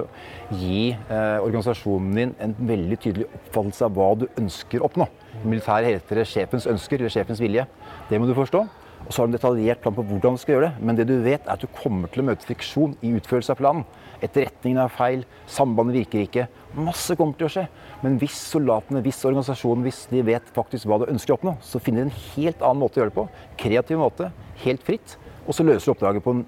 gi 0.55 0.95
eh, 0.95 1.37
organisasjonen 1.43 2.15
din 2.15 2.33
en 2.39 2.55
veldig 2.71 3.01
tydelig 3.03 3.27
oppfattelse 3.27 3.85
av 3.85 3.99
hva 3.99 4.09
du 4.23 4.25
ønsker 4.39 4.79
å 4.79 4.87
oppnå. 4.87 5.11
Militæret 5.43 5.91
heter 5.91 6.23
det 6.23 6.27
sjefens 6.31 6.71
ønsker 6.71 7.03
eller 7.03 7.13
sjefens 7.13 7.43
vilje. 7.43 7.67
Det 8.09 8.19
må 8.19 8.31
du 8.31 8.35
forstå. 8.37 8.63
Og 9.05 9.13
så 9.13 9.21
har 9.21 9.27
du 9.27 9.33
en 9.33 9.37
detaljert 9.37 9.81
plan 9.83 9.93
på 9.93 10.03
hvordan 10.09 10.35
du 10.35 10.41
skal 10.41 10.55
gjøre 10.55 10.69
det. 10.71 10.85
Men 10.85 10.97
det 10.97 11.05
du 11.09 11.15
vet, 11.21 11.43
er 11.45 11.53
at 11.53 11.61
du 11.61 11.69
kommer 11.77 12.09
til 12.09 12.23
å 12.23 12.27
møte 12.31 12.47
friksjon 12.47 12.95
i 13.05 13.13
utførelse 13.19 13.53
av 13.53 13.59
planen. 13.59 13.85
Etterretningen 14.25 14.81
er 14.81 14.93
feil, 14.93 15.25
sambandet 15.51 15.99
virker 15.99 16.23
ikke. 16.23 16.47
Masse 16.87 17.17
kommer 17.19 17.37
til 17.37 17.49
å 17.49 17.51
skje. 17.53 17.65
Men 18.01 18.17
hvis 18.21 18.39
soldatene, 18.49 19.03
hvis 19.05 19.21
organisasjonen, 19.27 19.85
hvis 19.85 20.05
de 20.09 20.23
vet 20.25 20.49
faktisk 20.55 20.89
hva 20.89 21.03
du 21.03 21.09
ønsker 21.11 21.35
å 21.35 21.37
oppnå, 21.37 21.57
så 21.61 21.81
finner 21.83 22.05
de 22.05 22.09
en 22.09 22.19
helt 22.33 22.65
annen 22.65 22.81
måte 22.81 22.97
å 22.97 23.03
gjøre 23.03 23.13
det 23.13 23.19
på. 23.19 23.27
Kreativ 23.61 24.01
måte, 24.01 24.31
helt 24.65 24.85
fritt. 24.87 25.17
Og 25.45 25.53
så 25.53 25.67
løser 25.67 25.91
du 25.91 25.95
oppdraget 25.95 26.25
på 26.25 26.39
en 26.39 26.45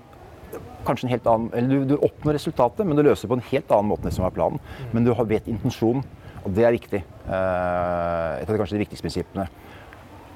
kanskje 0.88 1.08
en 1.08 1.12
helt 1.12 1.28
annen, 1.30 1.50
eller 1.54 1.84
du, 1.84 1.94
du 1.94 2.06
oppnår 2.08 2.38
resultatet, 2.38 2.86
men 2.88 2.98
du 2.98 3.04
løser 3.04 3.28
det 3.28 3.34
på 3.34 3.38
en 3.38 3.50
helt 3.52 3.74
annen 3.76 3.92
måte 3.92 4.06
enn 4.06 4.10
det 4.10 4.18
som 4.18 4.26
er 4.26 4.34
planen. 4.34 4.62
Men 4.96 5.06
du 5.06 5.12
vet 5.14 5.50
intensjonen, 5.52 6.06
og 6.44 6.54
det 6.56 6.66
er 6.66 6.76
viktig. 6.76 7.02
Eh, 7.04 8.30
et 8.40 8.48
av 8.48 8.54
de 8.54 8.60
kanskje 8.62 8.78
de 8.78 8.86
viktigste 8.86 9.06
prinsippene. 9.06 9.48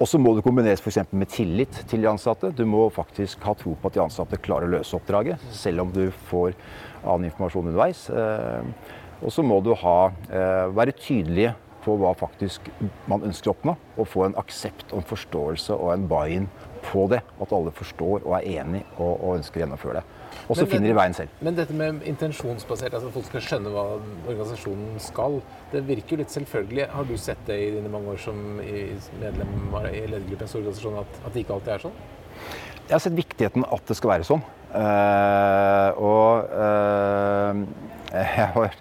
Og 0.02 0.08
så 0.10 0.18
må 0.18 0.32
det 0.34 0.42
kombineres 0.42 0.82
f.eks. 0.82 1.04
med 1.14 1.30
tillit 1.30 1.76
til 1.90 2.02
de 2.02 2.10
ansatte. 2.10 2.50
Du 2.58 2.64
må 2.66 2.88
faktisk 2.90 3.44
ha 3.46 3.54
tro 3.54 3.76
på 3.78 3.90
at 3.90 3.98
de 3.98 4.02
ansatte 4.02 4.40
klarer 4.42 4.66
å 4.66 4.74
løse 4.80 4.98
oppdraget, 4.98 5.44
selv 5.54 5.84
om 5.84 5.92
du 5.94 6.08
får 6.32 6.56
annen 7.04 7.28
informasjon 7.30 7.70
underveis. 7.70 8.08
Eh, 8.10 8.96
og 9.22 9.30
så 9.30 9.46
må 9.46 9.60
du 9.62 9.76
ha, 9.78 10.00
eh, 10.34 10.72
være 10.74 10.98
tydelige 10.98 11.54
på 11.86 12.00
hva 12.02 12.16
faktisk 12.18 12.66
man 13.10 13.28
ønsker 13.28 13.52
å 13.52 13.54
oppnå, 13.54 13.78
og 14.02 14.10
få 14.10 14.26
en 14.26 14.40
aksept 14.42 14.90
og 14.90 15.04
en 15.04 15.10
forståelse 15.12 15.78
og 15.78 15.94
en 15.94 16.10
buy-in 16.10 16.50
på 16.90 17.06
det. 17.14 17.22
At 17.38 17.54
alle 17.54 17.74
forstår 17.74 18.26
og 18.26 18.36
er 18.40 18.50
enig 18.58 18.82
og, 18.98 19.14
og 19.20 19.38
ønsker 19.38 19.62
å 19.62 19.66
gjennomføre 19.68 20.02
det. 20.02 20.21
Og 20.48 20.58
så 20.58 20.66
finner 20.70 20.92
de 20.92 20.96
veien 20.98 21.16
selv. 21.16 21.34
Men 21.44 21.58
dette 21.58 21.76
med 21.76 22.06
intensjonsbasert, 22.10 22.94
altså 22.94 23.10
at 23.12 23.16
folk 23.16 23.28
skal 23.30 23.46
skjønne 23.46 23.74
hva 23.74 23.86
organisasjonen 24.30 25.00
skal, 25.04 25.40
det 25.74 25.84
virker 25.88 26.16
jo 26.16 26.22
litt 26.24 26.34
selvfølgelig. 26.34 26.88
Har 26.96 27.08
du 27.08 27.14
sett 27.20 27.44
det 27.48 27.60
i 27.66 27.70
dine 27.76 27.92
mange 27.92 28.16
år 28.16 28.22
som 28.22 28.42
medlem 28.62 29.54
i 29.92 30.06
ledergruppens 30.08 30.58
organisasjon, 30.60 31.00
at, 31.04 31.22
at 31.26 31.34
det 31.34 31.46
ikke 31.46 31.58
alltid 31.58 31.76
er 31.76 31.86
sånn? 31.88 32.02
Jeg 32.88 32.96
har 32.98 33.04
sett 33.06 33.16
viktigheten 33.16 33.68
at 33.72 33.88
det 33.88 33.96
skal 34.00 34.16
være 34.16 34.28
sånn. 34.28 34.44
Uh, 34.72 35.90
og 36.00 36.52
uh, 36.56 38.00
jeg 38.12 38.52
var, 38.56 38.78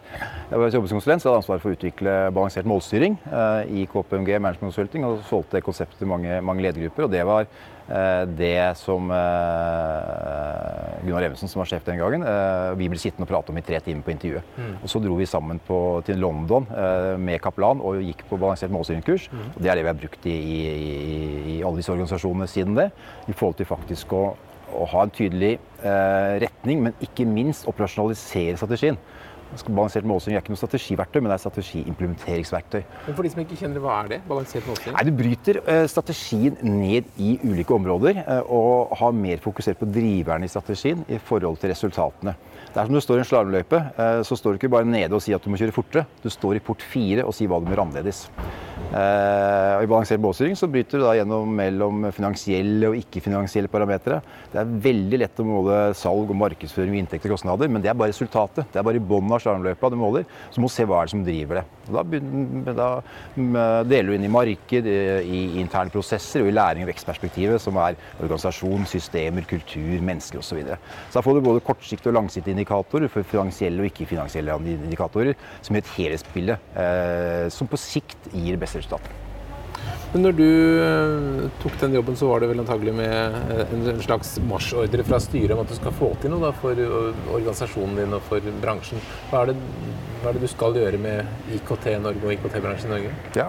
jeg 0.50 0.62
var 0.62 0.72
jobbkonsulent, 0.74 1.22
så 1.22 1.28
jeg 1.28 1.32
hadde 1.32 1.42
ansvaret 1.42 1.64
for 1.64 1.72
å 1.72 1.76
utvikle 1.78 2.14
balansert 2.34 2.68
målstyring 2.68 3.18
eh, 3.30 3.74
i 3.82 3.84
KPMG 3.90 4.38
Management 4.38 4.70
Consulting, 4.70 5.06
og 5.06 5.22
solgte 5.28 5.62
konseptet 5.64 6.02
til 6.02 6.10
mange, 6.10 6.40
mange 6.44 6.66
ledergrupper. 6.66 7.06
Og 7.06 7.14
det 7.14 7.26
var 7.28 7.46
Eh, 7.90 8.24
det 8.38 8.76
som 8.78 9.10
eh, 9.10 9.16
Gunnar 11.02 11.24
Evensen, 11.26 11.50
som 11.50 11.58
var 11.58 11.70
sjef 11.72 11.82
den 11.88 11.98
gangen, 11.98 12.22
eh, 12.22 12.70
vi 12.78 12.86
ble 12.90 13.00
sittende 13.02 13.26
og 13.26 13.32
prate 13.32 13.50
om 13.50 13.58
i 13.58 13.64
tre 13.66 13.80
timer 13.82 14.04
på 14.06 14.12
intervjuet. 14.14 14.52
Mm. 14.56 14.76
Og 14.78 14.92
Så 14.92 15.02
dro 15.02 15.16
vi 15.18 15.26
sammen 15.26 15.58
på, 15.66 15.78
til 16.06 16.20
London 16.22 16.68
med 17.18 17.40
Kaplan 17.42 17.82
og 17.82 17.98
gikk 18.04 18.22
på 18.28 18.38
balansert 18.38 18.70
målstyringskurs. 18.74 19.26
Mm. 19.32 19.48
Og 19.56 19.58
det 19.58 19.72
er 19.72 19.80
det 19.80 19.84
vi 19.84 19.90
har 19.90 19.98
brukt 20.04 20.28
i, 20.30 20.36
i, 20.36 20.60
i, 21.56 21.62
alle 21.66 21.80
disse 21.80 21.90
organisasjonene 21.92 22.46
siden 22.50 22.78
det. 22.78 22.90
I 23.26 23.34
forhold 23.34 23.58
til 23.58 23.68
faktisk 23.68 24.14
å, 24.14 24.22
å 24.76 24.86
ha 24.92 25.06
en 25.06 25.12
tydelig 25.14 25.56
eh, 25.56 26.36
retning, 26.44 26.84
men 26.86 27.02
ikke 27.04 27.26
minst 27.28 27.68
operasjonalisere 27.70 28.58
strategien. 28.60 28.98
Balansert 29.66 30.06
målstyring 30.06 30.36
er 30.38 30.44
ikke 30.44 30.52
noe 30.52 30.60
strategiverktøy, 30.60 31.16
men 31.18 31.32
det 31.32 31.34
er 31.34 31.42
strategiimplementeringsverktøy. 31.42 32.84
Men 33.08 33.16
For 33.16 33.26
de 33.26 33.32
som 33.32 33.40
ikke 33.42 33.56
kjenner 33.58 33.82
hva 33.82 33.96
er 34.04 34.10
det? 34.12 34.18
Balansert 34.28 34.68
målstyring? 34.68 34.94
Nei, 34.94 35.02
Du 35.08 35.16
bryter 35.18 35.58
eh, 35.64 35.82
strategien 35.90 36.60
ned 36.62 37.10
i 37.18 37.32
ulike 37.42 37.74
områder 37.74 38.22
eh, 38.22 38.44
og 38.46 38.94
har 39.00 39.16
mer 39.16 39.42
fokusert 39.42 39.80
på 39.82 39.90
driverne 39.90 40.46
i 40.46 40.52
strategien 40.52 41.02
i 41.10 41.18
forhold 41.18 41.58
til 41.58 41.74
resultatene. 41.74 42.36
Det 42.70 42.78
er 42.78 42.86
som 42.86 42.94
du 42.94 43.02
står 43.02 43.18
i 43.18 43.24
en 43.24 43.26
slalåmløype, 43.26 43.78
så 44.22 44.36
står 44.38 44.54
du 44.54 44.60
ikke 44.60 44.70
bare 44.70 44.86
nede 44.86 45.16
og 45.16 45.22
sier 45.24 45.40
at 45.40 45.42
du 45.42 45.50
må 45.50 45.58
kjøre 45.58 45.74
fortere. 45.74 46.04
Du 46.22 46.28
står 46.30 46.60
i 46.60 46.62
port 46.62 46.84
fire 46.86 47.24
og 47.26 47.34
sier 47.34 47.50
hva 47.50 47.58
du 47.58 47.66
må 47.66 47.74
gjøre 47.74 47.88
annerledes. 47.88 48.28
Uh, 48.90 49.84
I 49.84 49.88
balansert 49.88 50.18
målstyring 50.22 50.56
så 50.58 50.66
bryter 50.70 50.98
du 50.98 51.04
da 51.04 51.12
gjennom 51.14 51.52
mellom 51.54 52.08
finansielle 52.16 52.90
og 52.90 52.98
ikke-finansielle 52.98 53.70
parametere. 53.70 54.18
Det 54.50 54.58
er 54.62 54.72
veldig 54.88 55.20
lett 55.22 55.42
å 55.42 55.46
måle 55.46 55.78
salg 55.98 56.32
og 56.32 56.40
markedsføring 56.40 56.96
og 56.96 57.02
inntekter 57.04 57.30
og 57.30 57.38
kostnader, 57.38 57.70
men 57.70 57.84
det 57.84 57.92
er 57.92 57.98
bare 57.98 58.10
resultatet. 58.10 58.66
Det 58.72 58.80
er 58.80 58.86
bare 58.86 58.98
i 58.98 59.04
bunnen 59.12 59.36
av 59.36 59.44
slalåmløypa 59.44 59.92
du 59.92 59.98
måler. 60.00 60.26
Så 60.50 60.58
du 60.58 60.66
må 60.66 60.72
se 60.72 60.88
hva 60.88 61.02
er 61.02 61.10
det 61.10 61.14
som 61.14 61.26
driver 61.26 61.60
det. 61.60 61.66
Da, 61.90 62.72
da, 62.76 62.88
deler 63.88 64.10
du 64.10 64.16
inn 64.16 64.26
i 64.26 64.32
marked, 64.32 64.86
i 64.86 65.40
interne 65.60 65.92
prosesser 65.92 66.44
og 66.44 66.50
i 66.50 66.54
læring 66.54 66.86
og 66.86 66.90
vekstperspektivet, 66.92 67.60
som 67.62 67.78
er 67.82 67.98
organisasjon, 68.20 68.86
systemer, 68.90 69.46
kultur, 69.50 69.96
mennesker 70.06 70.42
osv. 70.42 70.62
Så, 70.64 70.78
så 71.10 71.18
da 71.18 71.24
får 71.26 71.38
du 71.38 71.46
både 71.48 71.64
kortsiktige 71.66 72.12
og 72.12 72.20
langsiktige 72.20 72.56
indikatorer 72.56 73.10
for 73.12 73.26
finansielle 73.26 73.82
og 73.82 73.90
ikke-finansielle 73.90 74.60
indikatorer, 74.76 75.34
som 75.60 75.76
gjør 75.76 75.84
et 75.84 75.96
helhetsbilde 75.96 76.60
eh, 76.76 77.48
som 77.52 77.70
på 77.70 77.80
sikt 77.80 78.30
gir 78.34 78.60
beste 78.60 78.82
resultat. 78.82 79.19
Men 80.10 80.24
når 80.26 80.34
du 80.34 80.46
eh, 80.82 81.42
tok 81.62 81.76
den 81.78 81.92
jobben, 81.94 82.16
så 82.18 82.26
var 82.26 82.42
det 82.42 82.48
vel 82.50 82.62
antagelig 82.62 82.94
med 82.98 83.36
eh, 83.54 83.74
en 83.76 84.00
slags 84.02 84.32
marsjordre 84.42 85.04
fra 85.06 85.20
styret 85.22 85.54
om 85.54 85.62
at 85.62 85.70
du 85.70 85.76
skal 85.78 85.94
få 85.94 86.08
til 86.22 86.32
noe 86.32 86.42
da, 86.48 86.50
for 86.56 86.78
organisasjonen 87.36 88.00
din 88.00 88.16
og 88.18 88.24
for 88.26 88.48
bransjen. 88.62 88.98
Hva 89.30 89.44
er, 89.44 89.52
det, 89.52 89.92
hva 90.22 90.32
er 90.32 90.38
det 90.38 90.42
du 90.42 90.50
skal 90.50 90.80
gjøre 90.80 90.98
med 91.02 91.54
IKT 91.60 91.86
Norge 92.02 92.26
og 92.26 92.34
IKT-bransjen 92.34 92.90
i 92.90 92.96
Norge? 92.96 93.14
Ja, 93.38 93.46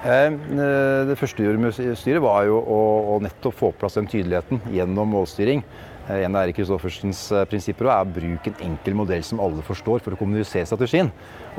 Det 0.00 1.18
første 1.20 1.42
vi 1.42 1.46
gjorde 1.46 1.62
med 1.62 1.78
styret, 1.78 2.22
var 2.24 2.48
jo 2.48 2.58
å 2.58 3.20
nettopp 3.22 3.54
få 3.54 3.70
på 3.70 3.84
plass 3.84 4.00
den 4.00 4.10
tydeligheten 4.10 4.64
gjennom 4.74 5.14
målstyring. 5.14 5.62
Eh, 6.10 6.24
en 6.24 6.36
av 6.36 6.44
Erik 6.44 6.58
Kristoffersens 6.58 7.20
eh, 7.32 7.44
prinsipper 7.50 7.88
er 7.90 8.02
å 8.02 8.08
bruke 8.08 8.50
en 8.50 8.64
enkel 8.70 8.96
modell 8.98 9.22
som 9.26 9.40
alle 9.42 9.62
forstår 9.66 10.02
for 10.04 10.14
å 10.14 10.18
kommunisere 10.18 10.66
strategien. 10.68 11.10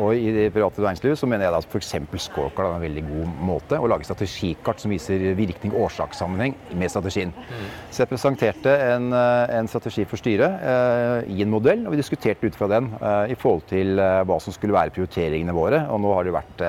Og 0.01 0.15
I 0.15 0.31
det 0.35 0.47
private 0.55 0.83
næringslivet 0.83 1.19
så 1.19 1.27
mener 1.29 1.47
jeg 1.47 1.57
at 1.57 1.67
f.eks. 1.67 1.91
Scorecard 2.25 2.69
er 2.69 2.77
en 2.77 2.85
veldig 2.85 3.03
god 3.07 3.35
måte 3.51 3.79
å 3.79 3.89
lage 3.91 4.07
strategikart 4.07 4.81
som 4.81 4.93
viser 4.93 5.31
virkning 5.37 5.75
årsakssammenheng 5.77 6.55
med 6.79 6.93
strategien. 6.93 7.33
Mm. 7.35 7.67
Så 7.91 8.03
jeg 8.03 8.11
presenterte 8.11 8.75
en, 8.87 9.11
eh, 9.17 9.55
en 9.59 9.69
strategi 9.71 10.07
for 10.09 10.21
styret 10.21 10.65
eh, 10.71 11.31
i 11.35 11.45
en 11.45 11.53
modell, 11.53 11.85
og 11.85 11.95
vi 11.95 12.01
diskuterte 12.01 12.47
ut 12.47 12.57
fra 12.57 12.69
den 12.71 12.91
eh, 12.97 13.35
i 13.35 13.39
forhold 13.39 13.67
til 13.71 13.99
eh, 13.99 14.23
hva 14.27 14.39
som 14.43 14.55
skulle 14.55 14.75
være 14.77 14.95
prioriteringene 14.95 15.55
våre. 15.55 15.85
Og 15.91 16.03
nå 16.03 16.17
har 16.17 16.27
det 16.27 16.35
vært 16.35 16.67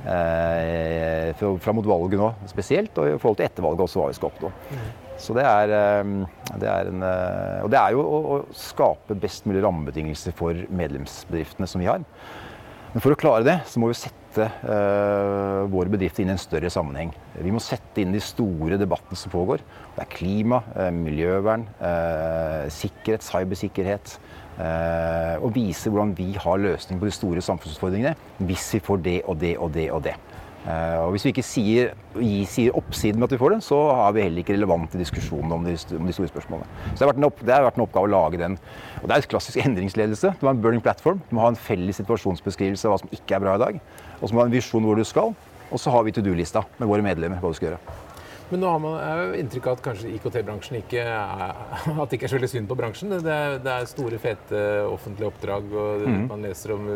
fra 0.00 1.72
mot 1.76 1.84
valget 1.84 2.16
nå 2.16 2.30
spesielt, 2.48 2.96
og 2.96 3.04
i 3.04 3.20
forhold 3.20 3.36
til 3.36 3.50
etter 3.50 3.66
valget 3.66 3.84
også 3.84 4.00
hva 4.00 4.08
vi 4.08 4.16
skal 4.16 4.30
oppnå. 4.30 4.52
Så 5.20 5.36
det 5.36 5.44
er, 5.44 5.72
ehm, 5.76 6.20
det 6.60 6.68
er 6.68 6.88
en 6.90 7.02
eh, 7.04 7.64
Og 7.64 7.70
det 7.72 7.80
er 7.80 7.96
jo 7.96 8.04
å, 8.04 8.38
skape 8.56 9.16
best 9.20 9.48
mulig 9.48 9.62
rammebetingelser 9.64 10.34
for 10.36 10.56
medlemsbedriftene 10.72 11.68
som 11.68 11.82
vi 11.82 11.90
har. 11.90 12.04
Men 12.90 13.04
for 13.04 13.14
å 13.14 13.18
klare 13.18 13.46
det, 13.46 13.60
så 13.70 13.78
må 13.78 13.90
vi 13.90 13.98
sette 14.00 14.18
uh, 14.64 15.62
våre 15.70 15.90
bedrifter 15.92 16.24
inn 16.24 16.32
i 16.32 16.34
en 16.34 16.40
større 16.42 16.70
sammenheng. 16.74 17.12
Vi 17.38 17.52
må 17.54 17.60
sette 17.62 18.02
inn 18.02 18.10
de 18.10 18.22
store 18.22 18.80
debattene 18.80 19.18
som 19.18 19.30
pågår. 19.30 19.62
Det 19.94 20.02
er 20.02 20.10
klima, 20.10 20.58
uh, 20.74 20.88
miljøvern, 20.94 21.68
uh, 21.78 22.66
sikkerhet, 22.66 23.26
cybersikkerhet. 23.26 24.18
og 25.40 25.54
vise 25.54 25.88
hvordan 25.88 26.10
vi 26.18 26.34
har 26.36 26.58
løsning 26.60 26.98
på 27.00 27.06
de 27.08 27.14
store 27.16 27.40
samfunnsutfordringene 27.40 28.44
hvis 28.44 28.66
vi 28.74 28.80
får 28.84 28.98
det 29.06 29.14
og 29.24 29.38
det 29.40 29.54
og 29.56 29.70
det 29.72 29.86
og 29.94 30.02
det. 30.04 30.12
Eh, 30.68 30.96
og 31.00 31.14
Hvis 31.14 31.24
vi 31.24 31.32
ikke 31.32 31.44
sier, 31.46 31.92
sier, 32.48 32.74
oppsiden 32.76 33.20
med 33.20 33.30
at 33.30 33.34
vi 33.34 33.40
får 33.40 33.54
det, 33.54 33.60
så 33.64 33.78
har 33.96 34.12
vi 34.12 34.24
heller 34.26 34.42
ikke 34.42 34.56
relevante 34.56 35.00
diskusjoner 35.00 35.56
om 35.56 35.64
de, 35.64 35.76
om 35.96 36.08
de 36.08 36.16
store 36.16 36.28
spørsmålene. 36.28 36.68
Så 36.92 37.00
det 37.00 37.08
har, 37.08 37.28
opp, 37.30 37.40
det 37.40 37.54
har, 37.54 37.64
vært 37.64 37.80
en 37.80 37.86
oppgave 37.86 38.10
å 38.10 38.12
lage 38.12 38.42
den. 38.42 38.58
Og 39.00 39.08
Det 39.08 39.16
er 39.16 39.24
et 39.24 39.30
klassisk 39.32 39.62
endringsledelse. 39.64 40.34
Du 40.36 40.44
må 40.44 40.52
ha 40.52 40.56
en 40.58 40.64
burning 40.66 40.84
platform. 40.84 41.22
Du 41.30 41.36
må 41.38 41.46
ha 41.46 41.54
en 41.54 41.60
felles 41.60 42.00
situasjonsbeskrivelse 42.02 42.88
av 42.88 42.96
hva 42.96 43.00
som 43.04 43.16
ikke 43.16 43.38
er 43.38 43.46
bra 43.46 43.56
i 43.56 43.64
dag. 43.64 43.80
Og 44.20 44.26
så 44.26 44.34
må 44.34 44.40
du 44.40 44.44
ha 44.44 44.50
en 44.50 44.58
visjon 44.58 44.84
hvor 44.84 45.00
du 45.00 45.06
skal. 45.08 45.34
Og 45.70 45.80
så 45.80 45.92
har 45.94 46.04
vi 46.04 46.12
to 46.12 46.24
do-lista 46.24 46.64
med 46.80 46.90
våre 46.90 47.04
medlemmer 47.06 47.40
hva 47.40 47.52
du 47.52 47.56
skal 47.56 47.70
gjøre. 47.70 47.98
Men 48.50 48.64
nå 48.64 48.70
har 48.72 48.80
man 48.82 48.94
jo 48.98 49.34
inntrykk 49.38 49.68
av 49.70 49.76
at 49.78 49.82
kanskje 49.84 50.10
IKT-bransjen 50.16 50.80
ikke 50.80 51.04
er, 51.06 51.52
at 51.92 52.10
det 52.10 52.18
ikke 52.18 52.26
er 52.26 52.32
så 52.32 52.38
veldig 52.38 52.50
synd 52.50 52.70
på 52.70 52.76
bransjen. 52.80 53.14
Det 53.14 53.34
er, 53.34 53.58
det 53.62 53.74
er 53.74 53.86
store, 53.90 54.18
fete 54.22 54.62
offentlige 54.90 55.30
oppdrag, 55.30 55.68
og 55.70 56.02
mm. 56.06 56.24
man 56.32 56.42
leser 56.48 56.74
om 56.74 56.88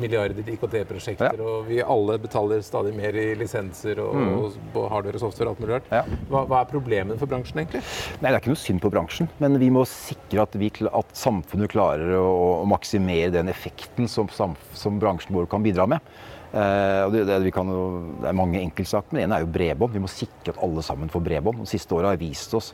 milliarder 0.00 0.52
IKT-prosjekter. 0.54 1.34
Ja. 1.34 1.48
Og 1.50 1.66
vi 1.66 1.80
alle 1.82 2.18
betaler 2.22 2.62
stadig 2.66 2.94
mer 2.94 3.18
i 3.18 3.26
lisenser 3.38 4.02
og, 4.04 4.14
mm. 4.14 4.32
og 4.38 4.88
hardware 4.92 5.18
og 5.18 5.24
software 5.26 5.50
og 5.50 5.56
alt 5.56 5.64
mulig 5.64 5.76
rart. 5.76 5.90
Ja. 5.90 6.04
Hva, 6.30 6.44
hva, 6.44 6.62
er 6.62 6.70
problemene 6.70 7.18
for 7.18 7.30
bransjen, 7.30 7.64
egentlig? 7.64 7.82
Nei, 8.20 8.30
Det 8.30 8.36
er 8.36 8.42
ikke 8.44 8.54
noe 8.54 8.64
synd 8.64 8.84
på 8.84 8.94
bransjen, 8.94 9.30
men 9.42 9.58
vi 9.62 9.72
må 9.74 9.86
sikre 9.90 10.46
at, 10.46 10.58
vi, 10.62 10.70
at 10.86 11.14
samfunnet 11.18 11.74
klarer 11.74 12.14
å, 12.20 12.26
å 12.62 12.68
maksimere 12.70 13.34
den 13.34 13.50
effekten 13.50 14.06
som, 14.10 14.30
som 14.30 15.02
bransjen 15.02 15.34
vår 15.34 15.50
kan 15.50 15.66
bidra 15.66 15.90
med. 15.90 16.06
Uh, 16.50 17.06
det, 17.14 17.26
det, 17.28 17.52
kan, 17.54 17.68
det, 17.70 18.26
er 18.26 18.34
mange 18.34 18.58
enkeltsaker, 18.58 19.14
men 19.14 19.28
en 19.28 19.36
er 19.36 19.44
jo 19.44 19.52
bredbånd. 19.54 19.94
Vi 19.94 20.02
må 20.02 20.10
sikre 20.10 20.54
at 20.54 20.62
alle 20.64 20.82
sammen 20.82 21.12
får 21.12 21.22
bredbånd. 21.28 21.62
De 21.62 21.70
siste 21.70 21.94
åra 21.94 22.10
har 22.10 22.18
vist 22.20 22.56
oss 22.58 22.72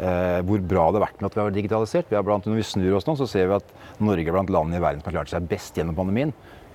uh, 0.00 0.40
hvor 0.44 0.60
bra 0.60 0.90
det 0.90 1.00
har 1.00 1.06
vært 1.06 1.22
med 1.22 1.30
at 1.30 1.38
vi 1.38 1.42
har 1.42 1.54
digitalisert. 1.54 2.10
Vi 2.10 2.24
blant, 2.26 2.48
når 2.48 2.60
vi 2.60 2.66
snur 2.68 2.98
oss 2.98 3.08
nå, 3.08 3.16
så 3.16 3.28
ser 3.30 3.48
vi 3.48 3.56
at 3.56 3.72
Norge 4.04 4.28
er 4.28 4.36
blant 4.36 4.52
landene 4.52 4.80
i 4.80 4.84
verden 4.84 5.00
som 5.00 5.10
har 5.10 5.22
klart 5.22 5.32
seg 5.32 5.48
best 5.48 5.80
gjennom 5.80 5.96
pandemien. 5.96 6.34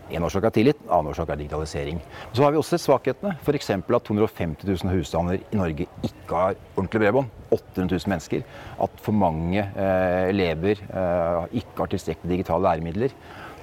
En 0.10 0.26
årsak 0.26 0.48
er 0.48 0.54
tillit, 0.56 0.80
en 0.88 0.94
annen 0.96 1.12
årsak 1.12 1.30
er 1.30 1.38
digitalisering. 1.38 2.00
Så 2.34 2.42
har 2.42 2.54
vi 2.54 2.58
også 2.58 2.74
sett 2.74 2.88
svakhetene. 2.88 3.36
F.eks. 3.44 3.70
at 3.78 4.08
250 4.08 4.66
000 4.66 4.96
husstander 4.96 5.38
i 5.38 5.60
Norge 5.60 5.86
ikke 6.02 6.34
har 6.34 6.58
ordentlig 6.74 7.04
bredbånd. 7.04 7.30
800 7.54 7.94
000 7.94 8.14
mennesker. 8.16 8.48
At 8.82 9.04
for 9.06 9.14
mange 9.14 9.62
uh, 9.62 10.24
elever 10.32 10.82
ikke 11.54 11.78
har 11.84 11.94
tilstrekkelig 11.94 12.40
digitale 12.40 12.66
læremidler. 12.66 13.14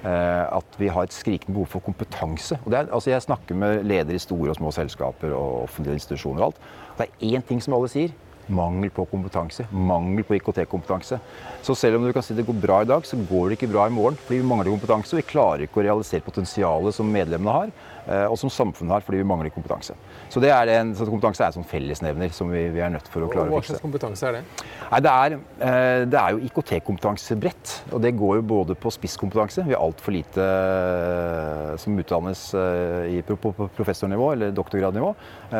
Eh, 0.05 0.45
at 0.57 0.77
vi 0.77 0.91
har 0.93 1.07
et 1.07 1.15
skrikende 1.15 1.55
behov 1.55 1.71
for 1.71 1.81
kompetanse. 1.81 2.59
Er, 2.69 2.85
altså 2.85 3.09
jeg 3.09 3.25
snakker 3.25 3.57
med 3.57 3.83
ledere 3.87 4.15
i 4.15 4.21
store 4.21 4.53
og 4.53 4.59
små 4.59 4.71
selskaper 4.75 5.33
og 5.33 5.63
offentlige 5.63 5.97
institusjoner 5.97 6.43
og 6.43 6.51
alt. 6.51 6.63
Det 6.99 7.07
er 7.07 7.37
én 7.37 7.45
ting 7.47 7.61
som 7.63 7.73
alle 7.77 7.89
sier. 7.89 8.13
Mangel 8.47 8.91
på 8.93 9.03
kompetanse. 9.09 9.65
Mangel 9.73 10.23
på 10.23 10.37
IKT-kompetanse. 10.37 11.17
Så 11.65 11.75
selv 11.75 11.97
om 11.97 12.05
du 12.05 12.13
kan 12.15 12.23
si 12.23 12.37
det 12.37 12.45
går 12.47 12.61
bra 12.61 12.81
i 12.83 12.87
dag, 12.87 13.03
så 13.03 13.17
går 13.17 13.49
det 13.49 13.57
ikke 13.57 13.71
bra 13.73 13.87
i 13.89 13.93
morgen. 13.93 14.15
Fordi 14.21 14.39
vi 14.39 14.47
mangler 14.47 14.71
kompetanse, 14.71 15.15
og 15.15 15.19
vi 15.19 15.27
klarer 15.33 15.65
ikke 15.65 15.81
å 15.81 15.87
realisere 15.89 16.23
potensialet 16.23 16.95
som 16.95 17.09
medlemmene 17.11 17.57
har. 17.57 17.73
Eh, 18.07 18.23
og 18.31 18.37
som 18.39 18.51
samfunnet 18.51 18.93
har, 18.95 19.03
fordi 19.03 19.19
vi 19.19 19.27
mangler 19.27 19.51
kompetanse. 19.51 19.95
Så, 20.31 20.39
det 20.39 20.51
er 20.55 20.69
en, 20.77 20.93
så 20.95 21.03
kompetanse 21.09 21.43
er 21.43 21.51
en 21.51 21.57
sånn 21.57 21.67
fellesnevner 21.67 22.31
som 22.35 22.51
vi, 22.53 22.63
vi, 22.71 22.79
er 22.83 22.93
nødt 22.93 23.09
for 23.11 23.25
å 23.25 23.31
klare 23.31 23.51
å 23.51 23.57
fikse. 23.57 23.73
Hva 23.73 23.75
slags 23.75 23.83
kompetanse 23.83 24.29
er 24.29 24.37
det? 24.37 24.43
Nei, 24.87 25.01
det, 25.03 25.15
er, 25.23 25.35
eh, 25.67 26.03
det 26.07 26.21
er 26.21 26.35
jo 26.35 26.39
IKT-kompetanse 26.47 27.35
bredt. 27.41 27.73
Og 27.91 28.03
det 28.03 28.13
går 28.19 28.39
jo 28.39 28.45
både 28.47 28.77
på 28.79 28.93
spisskompetanse. 28.95 29.65
Vi 29.67 29.75
har 29.75 29.83
altfor 29.83 30.15
lite 30.15 30.45
eh, 30.45 31.73
som 31.83 31.99
utdannes 31.99 32.45
i, 33.11 33.19
på, 33.27 33.51
professornivå 33.75 34.31
eller 34.37 34.55
doktorgradnivå. 34.55 35.11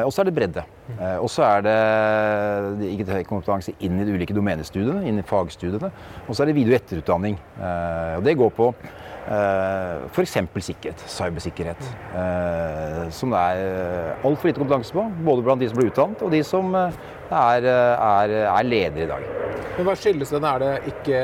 Og 0.06 0.14
så 0.14 0.24
er 0.24 0.30
det 0.30 0.36
bredde. 0.36 0.64
Og 1.20 1.28
så 1.32 1.44
er 1.44 1.66
det 1.66 1.76
IKT-kompetanse 2.94 3.76
inn 3.84 4.00
i 4.00 4.08
de 4.08 4.16
ulike 4.16 4.36
domenestudiene, 4.36 5.04
inn 5.10 5.20
i 5.20 5.28
fagstudiene. 5.28 5.92
Og 6.28 6.32
så 6.32 6.46
er 6.46 6.52
det 6.52 6.58
og 6.58 6.78
etterutdanning. 6.80 7.38
Og 7.60 8.24
det 8.26 8.38
går 8.40 8.56
på 8.56 8.72
F.eks. 9.28 10.38
sikkerhet, 10.64 11.02
cybersikkerhet. 11.12 11.90
Uh, 12.14 13.08
som 13.12 13.34
det 13.36 13.42
er 13.42 13.64
uh, 13.66 14.28
altfor 14.30 14.50
lite 14.50 14.62
kompetanse 14.62 14.96
på, 14.96 15.04
både 15.28 15.44
blant 15.44 15.62
de 15.64 15.68
som 15.72 15.82
blir 15.82 15.92
utdannet 15.92 16.24
og 16.24 16.32
de 16.32 16.44
som 16.48 16.78
er, 16.78 17.68
er, 17.68 18.38
er 18.48 18.72
ledere 18.72 19.04
i 19.04 19.12
dag. 19.12 19.37
Men 19.78 19.86
Hva 19.86 19.94
skyldes 19.94 20.32
den? 20.34 20.46
Er 20.50 20.64
det 20.64 20.70
ikke 20.90 21.18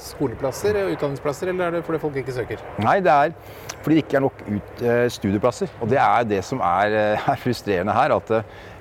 skoleplasser, 0.00 0.78
utdanningsplasser, 0.94 1.50
eller 1.52 1.66
er 1.66 1.74
det 1.76 1.82
fordi 1.84 2.00
folk 2.00 2.14
ikke 2.16 2.32
søker? 2.38 2.62
Nei, 2.80 2.98
det 3.04 3.12
er 3.12 3.34
fordi 3.82 3.98
det 3.98 4.04
ikke 4.06 4.16
er 4.16 4.24
nok 4.24 4.40
ut, 4.48 4.80
studieplasser. 5.12 5.74
Og 5.84 5.90
det 5.92 6.00
er 6.00 6.24
det 6.28 6.40
som 6.44 6.62
er, 6.64 6.96
er 7.34 7.42
frustrerende 7.42 7.92
her. 7.92 8.16
at 8.16 8.32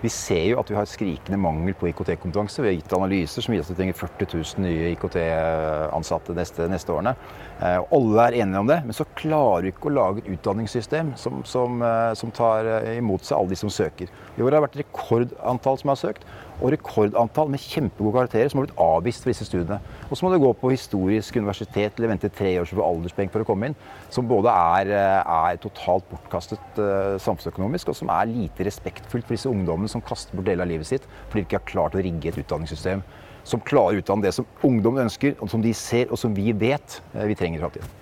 vi 0.02 0.10
ser 0.14 0.44
jo 0.52 0.60
at 0.62 0.70
vi 0.70 0.76
har 0.78 0.86
skrikende 0.90 1.40
mangel 1.42 1.74
på 1.78 1.90
IKT-kompetanse. 1.90 2.62
Vi 2.62 2.70
har 2.70 2.76
gitt 2.78 2.94
analyser 2.94 3.42
som 3.42 3.56
viser 3.56 3.72
at 3.72 3.74
vi 3.74 3.80
trenger 3.82 3.98
40 3.98 4.28
000 4.34 4.66
nye 4.66 4.92
IKT-ansatte 4.94 6.36
neste, 6.38 6.68
neste 6.70 6.94
årene. 6.94 7.16
Eh, 7.58 7.80
alle 7.98 8.28
er 8.28 8.38
enige 8.44 8.62
om 8.62 8.70
det, 8.70 8.78
men 8.86 8.94
så 8.94 9.08
klarer 9.18 9.66
vi 9.66 9.74
ikke 9.74 9.90
å 9.90 9.96
lage 9.98 10.22
et 10.22 10.30
utdanningssystem 10.36 11.16
som, 11.18 11.42
som, 11.50 11.82
eh, 11.82 12.12
som 12.20 12.34
tar 12.36 12.70
eh, 12.76 12.92
imot 13.02 13.26
seg 13.26 13.40
alle 13.40 13.56
de 13.56 13.60
som 13.64 13.74
søker. 13.74 14.12
I 14.38 14.44
år 14.44 14.52
har 14.52 14.60
det 14.60 14.66
vært 14.68 14.82
rekordantall 14.84 15.82
som 15.82 15.94
har 15.94 16.02
søkt, 16.04 16.30
og 16.58 16.72
rekordantall 16.74 17.52
med 17.54 17.62
kjempegode 17.62 18.16
karakterer 18.16 18.50
som 18.50 18.60
har 18.60 18.68
blitt 18.68 18.82
avvist 18.82 19.24
for 19.24 19.32
disse 19.32 19.46
studiene. 19.46 19.78
Og 20.10 20.18
så 20.18 20.26
må 20.26 20.32
du 20.34 20.40
gå 20.42 20.50
på 20.58 20.72
historisk 20.74 21.38
universitet 21.38 22.00
eller 22.00 22.14
vente 22.16 22.32
tre 22.34 22.56
år 22.62 22.70
for 22.70 22.86
alderspenger 22.86 23.34
for 23.34 23.46
å 23.46 23.50
komme 23.50 23.70
inn. 23.70 23.78
Som 24.14 24.30
både 24.30 24.54
er, 24.54 24.92
er 25.22 25.62
totalt 25.62 26.08
bortkastet 26.10 26.82
uh, 26.82 27.16
samfunnsøkonomisk, 27.22 27.92
og 27.94 28.00
som 28.00 28.12
er 28.14 28.32
lite 28.32 28.66
respektfullt 28.68 29.28
for 29.28 29.38
disse 29.38 29.52
ungdommene 29.52 29.92
som 29.92 30.04
kaster 30.06 30.38
bort 30.38 30.50
deler 30.50 30.66
av 30.66 30.74
livet 30.74 30.90
sitt 30.90 31.06
fordi 31.28 31.44
de 31.44 31.46
ikke 31.46 31.60
har 31.60 31.70
klart 31.70 31.98
å 31.98 32.04
rigge 32.04 32.32
et 32.32 32.42
utdanningssystem 32.42 33.06
som 33.48 33.64
klarer 33.64 33.98
å 33.98 34.02
utdanne 34.02 34.28
det 34.28 34.34
som 34.36 34.48
ungdommen 34.66 35.06
ønsker, 35.06 35.38
og 35.40 35.52
som 35.52 35.64
de 35.64 35.72
ser, 35.78 36.10
og 36.12 36.20
som 36.20 36.34
vi 36.36 36.52
vet 36.52 37.00
eh, 37.14 37.28
vi 37.30 37.38
trenger 37.38 37.62
i 37.62 37.64
framtiden. 37.64 37.96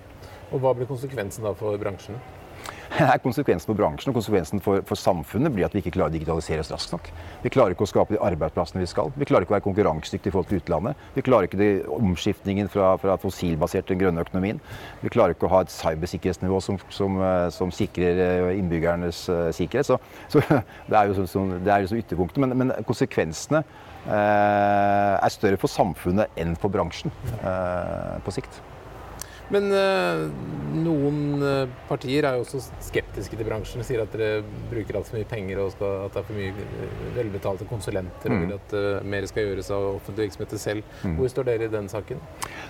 Og 0.50 0.62
Hva 0.62 0.72
blir 0.74 0.88
konsekvensen 0.90 1.46
da 1.46 1.52
for 1.58 1.78
bransjen? 1.78 2.18
Konsekvensen 3.26 3.70
for 3.70 3.78
bransjen 3.78 4.12
og 4.12 4.18
konsekvensen 4.18 4.62
for, 4.64 4.82
for, 4.86 4.98
samfunnet 4.98 5.54
blir 5.54 5.66
at 5.66 5.74
vi 5.74 5.82
ikke 5.82 5.94
klarer 5.96 6.12
å 6.12 6.16
digitalisere 6.16 6.62
oss 6.62 6.70
raskt 6.72 6.94
nok. 6.94 7.10
Vi 7.42 7.52
klarer 7.52 7.74
ikke 7.74 7.86
å 7.86 7.90
skape 7.90 8.16
de 8.16 8.20
arbeidsplassene 8.24 8.82
vi 8.82 8.90
skal. 8.90 9.12
Vi 9.16 9.28
klarer 9.28 9.46
ikke 9.46 9.54
å 9.54 9.56
være 9.56 9.66
konkurransedyktige 9.66 10.32
i 10.32 10.34
forhold 10.34 10.50
til 10.50 10.62
utlandet. 10.62 11.02
Vi 11.16 11.24
klarer 11.26 11.48
ikke 11.48 11.60
de 11.60 11.70
omskiftningen 11.96 12.70
fra, 12.72 12.92
fra 13.02 13.16
fossilbasert 13.22 13.88
til 13.88 13.96
den 13.96 14.04
grønne 14.04 14.26
økonomien. 14.26 14.62
Vi 15.02 15.12
klarer 15.12 15.36
ikke 15.36 15.48
å 15.48 15.54
ha 15.56 15.64
et 15.64 15.74
cybersikkerhetsnivå 15.74 16.62
som, 16.64 16.80
som, 16.94 17.18
eh, 17.22 17.48
som 17.54 17.74
sikrer 17.74 18.22
eh, 18.26 18.52
innbyggernes 18.60 19.26
uh, 19.32 19.48
sikkerhet. 19.56 19.88
Så, 19.88 19.98
så, 20.32 20.42
det 20.90 21.00
er 21.00 21.10
jo 21.10 21.18
så, 21.20 21.26
så, 21.30 21.44
det 21.56 21.72
er 21.72 21.84
liksom 21.84 22.00
ytterpunktet. 22.00 22.42
Men, 22.44 22.56
men 22.62 22.74
konsekvensene 22.88 23.64
eh, 24.06 25.14
er 25.18 25.34
større 25.34 25.60
for 25.60 25.72
samfunnet 25.72 26.40
enn 26.40 26.56
for 26.60 26.72
bransjen 26.72 27.12
eh, 27.40 28.16
på 28.24 28.34
sikt. 28.34 28.60
Men 29.54 29.68
øh, 29.70 30.24
noen 30.74 31.42
øh, 31.42 31.74
partier 31.86 32.26
er 32.26 32.36
jo 32.36 32.42
også 32.42 32.60
skeptiske 32.82 33.38
til 33.38 33.46
bransjen. 33.46 33.84
Sier 33.86 34.02
at 34.02 34.14
dere 34.14 34.42
bruker 34.70 34.98
altfor 34.98 35.18
mye 35.18 35.28
penger 35.30 35.60
og 35.62 35.72
skal, 35.74 36.06
at 36.06 36.16
det 36.16 36.22
er 36.22 36.26
for 36.26 36.38
mye 36.38 36.66
eh, 36.80 36.96
velbetalte 37.16 37.68
konsulenter. 37.70 38.32
Mm. 38.32 38.36
Og 38.36 38.42
vil 38.42 38.56
at 38.56 38.74
uh, 38.74 39.06
mer 39.06 39.28
skal 39.30 39.46
gjøres 39.46 39.70
av 39.74 39.86
offentlige 39.92 40.30
virksomheter 40.30 40.62
selv. 40.62 40.96
Mm. 41.04 41.18
Hvor 41.20 41.30
står 41.32 41.48
dere 41.50 41.68
i 41.68 41.72
den 41.72 41.90
saken? 41.92 42.22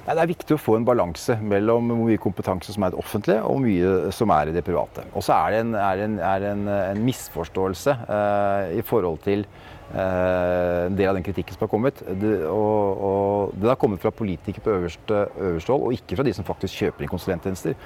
Nei, 0.07 0.13
det 0.13 0.25
er 0.27 0.33
viktig 0.35 0.57
å 0.57 0.61
få 0.61 0.77
en 0.79 0.89
balanse 0.89 1.39
mellom 1.41 1.95
hvor 1.95 2.05
mye 2.11 2.21
kompetanse 2.21 2.77
som 2.77 2.85
er 2.85 2.93
det 2.93 3.01
offentlige, 3.01 3.41
og 3.41 3.57
hvor 3.57 3.65
mye 3.65 4.17
som 4.17 4.35
er 4.37 4.53
i 4.53 4.57
det 4.57 4.65
private. 4.67 5.07
Og 5.17 5.25
så 5.25 5.39
er 5.39 5.57
det 5.57 5.63
en, 5.65 5.73
er 5.81 6.05
en, 6.05 6.19
er 6.35 6.51
en, 6.53 6.69
en 6.75 7.03
misforståelse 7.09 7.97
i 8.77 8.85
forhold 8.87 9.25
til 9.25 9.47
Eh, 9.47 9.76
en 9.95 10.97
del 10.99 11.09
av 11.09 11.15
den 11.15 11.25
kritikken 11.27 11.55
som 11.55 11.65
har 11.67 11.71
kommet. 11.71 12.03
Det, 12.21 12.33
og, 12.51 13.03
og, 13.09 13.53
det 13.55 13.71
har 13.71 13.79
kommet 13.81 14.03
fra 14.03 14.11
politikere 14.11 14.65
på 14.65 14.75
øverste, 14.75 15.21
øverste 15.39 15.73
hold, 15.73 15.87
og 15.87 15.93
ikke 15.95 16.19
fra 16.19 16.27
de 16.27 16.35
som 16.35 16.47
faktisk 16.47 16.83
kjøper 16.83 17.07
inn 17.07 17.13
konsulenttjenester. 17.13 17.77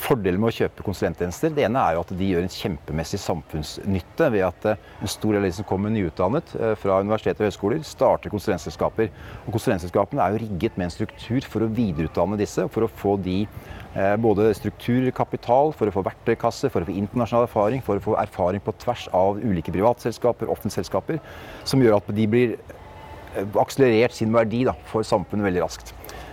Fordelen 0.00 0.40
med 0.40 0.50
å 0.50 0.56
kjøpe 0.56 0.84
konsulenttjenester 0.86 1.52
det 1.54 1.66
ene 1.66 1.80
er 1.82 1.96
jo 1.96 2.04
at 2.04 2.12
de 2.16 2.28
gjør 2.30 2.46
en 2.46 2.54
kjempemessig 2.54 3.20
samfunnsnytte 3.22 4.30
ved 4.34 4.46
at 4.46 4.68
eh, 4.72 4.86
en 5.00 5.12
stor 5.12 5.34
del 5.34 5.42
av 5.42 5.48
de 5.50 5.56
som 5.58 5.68
kommer 5.68 5.92
nyutdannet 5.92 6.54
eh, 6.56 6.76
fra 6.80 7.00
universiteter 7.04 7.44
og 7.44 7.50
høyskoler, 7.50 7.82
starter 7.86 8.32
konsulentselskaper. 8.32 9.10
Og 9.44 9.52
konsulentselskapene 9.58 10.24
er 10.24 10.34
jo 10.34 10.44
rigget 10.46 10.80
med 10.80 10.88
en 10.88 10.94
struktur 10.94 11.44
for 11.46 11.66
å 11.66 11.70
videreutdanne 11.76 12.40
disse, 12.40 12.64
for 12.72 12.86
å 12.86 12.92
få 13.02 13.18
de 13.20 13.44
Eh, 13.94 14.16
både 14.16 14.52
struktur, 14.54 15.08
kapital, 15.10 15.72
for 15.74 15.90
å 15.90 15.94
få 15.94 16.04
verktøykasse, 16.06 16.68
for 16.70 16.84
å 16.84 16.86
få 16.86 16.94
internasjonal 16.94 17.48
erfaring, 17.48 17.80
for 17.82 17.98
å 17.98 18.04
få 18.04 18.14
erfaring 18.22 18.62
på 18.62 18.74
tvers 18.78 19.08
av 19.16 19.40
ulike 19.42 19.74
privatselskaper, 19.74 20.46
offentlige 20.46 20.78
selskaper, 20.78 21.18
som 21.66 21.82
gjør 21.82 21.98
at 21.98 22.12
de 22.14 22.26
blir 22.30 22.54
akselerert 23.58 24.14
sin 24.14 24.30
verdi 24.34 24.62
da, 24.68 24.76
for 24.92 25.06
samfunnet 25.06 25.48
veldig 25.48 25.64
raskt. 25.64 25.90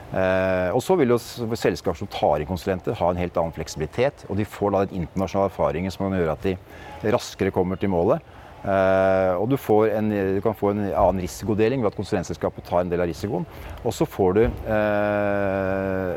Eh, 0.08 0.70
og 0.72 0.80
så 0.84 0.96
vil 0.96 1.12
jo 1.12 1.20
selskaper 1.20 2.00
som 2.00 2.10
tar 2.12 2.40
inn 2.40 2.48
konsulenter, 2.50 2.96
ha 2.96 3.12
en 3.12 3.20
helt 3.20 3.38
annen 3.40 3.56
fleksibilitet. 3.56 4.26
Og 4.32 4.40
de 4.40 4.48
får 4.48 4.74
da 4.74 4.86
den 4.86 5.04
internasjonale 5.04 5.52
erfaringen 5.52 5.94
som 5.94 6.08
kan 6.08 6.20
gjøre 6.20 6.38
at 6.38 6.48
de 6.48 6.58
raskere 7.16 7.54
kommer 7.56 7.80
til 7.80 7.92
målet. 7.92 8.24
Eh, 8.68 9.34
og 9.38 9.52
du, 9.52 9.56
en, 9.94 10.10
du, 10.10 10.40
kan 10.44 10.56
få 10.58 10.72
en 10.74 10.88
annen 10.90 11.22
risikodeling 11.24 11.84
ved 11.84 11.92
at 11.92 11.98
konsulentselskapet 12.00 12.66
tar 12.68 12.82
en 12.82 12.92
del 12.92 13.04
av 13.04 13.10
risikoen. 13.10 13.46
Og 13.84 13.94
så 13.96 14.08
får 14.10 14.38
du 14.38 14.42
eh, 14.48 16.14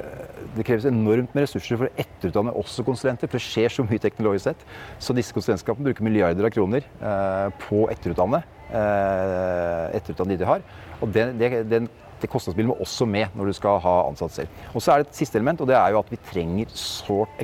Det 0.57 0.65
kreves 0.67 0.89
enormt 0.89 1.35
med 1.37 1.45
ressurser 1.45 1.79
for 1.79 1.91
å 1.91 1.95
etterutdanne 2.01 2.55
også 2.59 2.87
konsulenter, 2.87 3.31
for 3.31 3.39
det 3.39 3.47
skjer 3.47 3.75
så 3.75 3.87
mye 3.87 4.03
teknologisk 4.03 4.49
sett. 4.49 4.65
Så 5.03 5.15
disse 5.17 5.37
konsulentskapene 5.37 5.91
bruker 5.91 6.07
milliarder 6.07 6.49
av 6.49 6.55
kroner 6.55 6.87
eh, 6.87 7.49
på 7.67 7.85
å 7.85 7.91
etterutdanne, 7.93 8.43
etterutdanne 8.71 10.31
de 10.31 10.39
de 10.41 10.47
har. 10.47 10.63
Og 11.03 11.11
den, 11.11 11.39
den 11.67 11.89
det 12.23 12.31
kostnadsbildet 12.33 12.73
må 12.73 12.79
også 12.83 13.07
med 13.09 13.37
når 13.37 13.51
du 13.51 13.57
skal 13.57 13.81
ha 13.85 13.97
ansatt 14.09 14.35
selv. 14.35 14.61
Og 14.75 14.83
så 14.83 14.93
er 14.93 15.03
det 15.03 15.11
et 15.11 15.21
siste 15.23 15.39
element, 15.41 15.61
og 15.61 15.71
det 15.71 15.77
er 15.79 15.95
jo 15.95 16.01
at 16.03 16.13
vi 16.13 16.21
trenger 16.31 16.73
sårt 16.75 17.41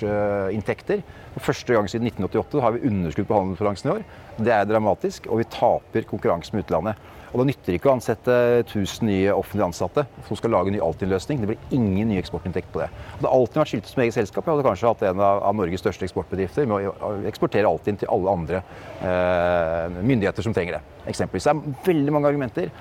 eksportinntekter. 0.00 1.02
For 1.34 1.50
første 1.50 1.74
gang 1.74 1.88
siden 1.88 2.06
1988 2.10 2.60
har 2.64 2.74
vi 2.74 2.88
underskudd 2.88 3.28
på 3.28 3.38
handelsbalansen 3.38 3.88
i 3.88 3.94
år. 3.94 4.04
Det 4.40 4.52
er 4.52 4.68
dramatisk, 4.68 5.26
og 5.30 5.38
vi 5.38 5.50
taper 5.50 6.08
konkurranse 6.08 6.54
med 6.54 6.64
utlandet. 6.64 6.96
Og 7.30 7.38
Det 7.38 7.46
nytter 7.52 7.76
ikke 7.76 7.86
å 7.86 7.92
ansette 7.94 8.36
1000 8.64 9.06
nye 9.06 9.30
offentlige 9.30 9.68
ansatte 9.68 10.02
som 10.26 10.38
skal 10.38 10.50
lage 10.50 10.72
en 10.72 10.74
ny 10.74 10.80
Altinn-løsning. 10.82 11.38
Det 11.38 11.50
blir 11.52 11.76
ingen 11.76 12.10
ny 12.10 12.16
eksportinntekt 12.18 12.72
på 12.74 12.80
det. 12.82 12.88
Og 12.90 13.20
det 13.20 13.28
har 13.28 13.36
alltid 13.36 13.60
vært 13.60 13.70
skiltet 13.70 13.92
som 13.92 14.02
eget 14.02 14.16
selskap. 14.16 14.48
Jeg 14.48 14.56
hadde 14.56 14.66
kanskje 14.66 14.90
hatt 14.90 15.04
en 15.06 15.22
av 15.22 15.54
Norges 15.54 15.84
største 15.84 16.08
eksportbedrifter 16.08 16.66
med 16.66 16.88
å 16.90 17.12
eksportere 17.30 17.70
Altinn 17.70 18.00
til 18.00 18.10
alle 18.10 18.34
andre 18.34 18.64
eh, 18.98 20.00
myndigheter 20.02 20.42
som 20.42 20.56
trenger 20.56 20.80
det. 20.80 20.82
Eksempelvis. 21.14 21.46
Det 21.46 21.54
er 21.54 21.78
veldig 21.86 22.16
mange 22.16 22.32
argumenter 22.32 22.74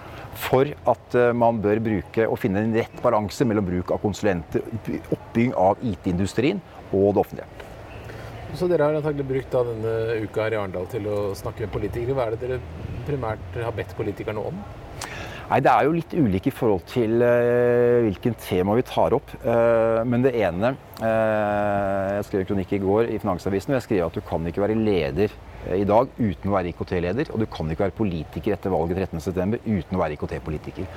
for 0.48 0.74
at 0.96 1.20
eh, 1.20 1.30
man 1.38 1.62
bør 1.62 1.86
bruke 1.86 2.26
og 2.26 2.42
finne 2.42 2.66
en 2.66 2.74
rett 2.82 3.06
balanse 3.06 3.46
mellom 3.46 3.70
bruk 3.70 3.94
av 3.94 4.02
konsulenter, 4.02 4.66
oppbygging 5.14 5.54
av 5.62 5.78
IT-industrien 5.86 6.66
og 6.92 7.14
det 7.16 7.24
offentlige. 7.24 7.50
Så 8.58 8.66
dere 8.66 8.88
har 8.88 8.98
antagelig 8.98 9.28
brukt 9.30 9.54
denne 9.54 9.96
uka 10.26 10.48
her 10.48 10.56
i 10.56 10.58
Arendal 10.58 10.88
til 10.90 11.06
å 11.06 11.18
snakke 11.38 11.68
med 11.68 11.74
politikere. 11.76 12.16
Hva 12.18 12.28
er 12.28 12.36
det 12.36 12.48
dere 12.48 12.62
primært 13.06 13.60
har 13.62 13.76
bedt 13.78 13.94
politikerne 13.98 14.42
om? 14.52 14.64
Nei, 15.50 15.60
Det 15.66 15.72
er 15.72 15.86
jo 15.86 15.94
litt 15.96 16.14
ulike 16.14 16.52
i 16.52 16.54
forhold 16.54 16.84
til 16.90 17.22
uh, 17.22 18.06
hvilken 18.06 18.36
tema 18.42 18.76
vi 18.78 18.86
tar 18.86 19.16
opp. 19.18 19.34
Uh, 19.46 20.02
men 20.06 20.26
det 20.26 20.36
ene 20.38 20.76
Jeg 21.00 22.26
skrev 22.28 22.42
en 22.44 22.50
kronikk 22.50 22.74
i 22.76 22.82
går 22.84 23.14
i 23.14 23.20
Finansavisen 23.22 23.72
og 23.72 23.80
jeg 23.80 23.88
skrev 23.88 24.08
at 24.10 24.18
du 24.18 24.26
kan 24.26 24.48
ikke 24.50 24.66
være 24.66 24.76
leder 24.76 25.32
i 25.76 25.84
dag 25.88 26.08
uten 26.16 26.50
å 26.50 26.54
være 26.56 26.72
IKT-leder, 26.72 27.32
og 27.34 27.42
du 27.42 27.46
kan 27.52 27.68
ikke 27.70 27.86
være 27.88 27.96
politiker 27.98 28.56
etter 28.56 28.72
valget 28.72 29.02
13.9. 29.12 29.60
uten 29.66 29.98
å 29.98 30.00
være 30.00 30.16
IKT-politiker. 30.16 30.88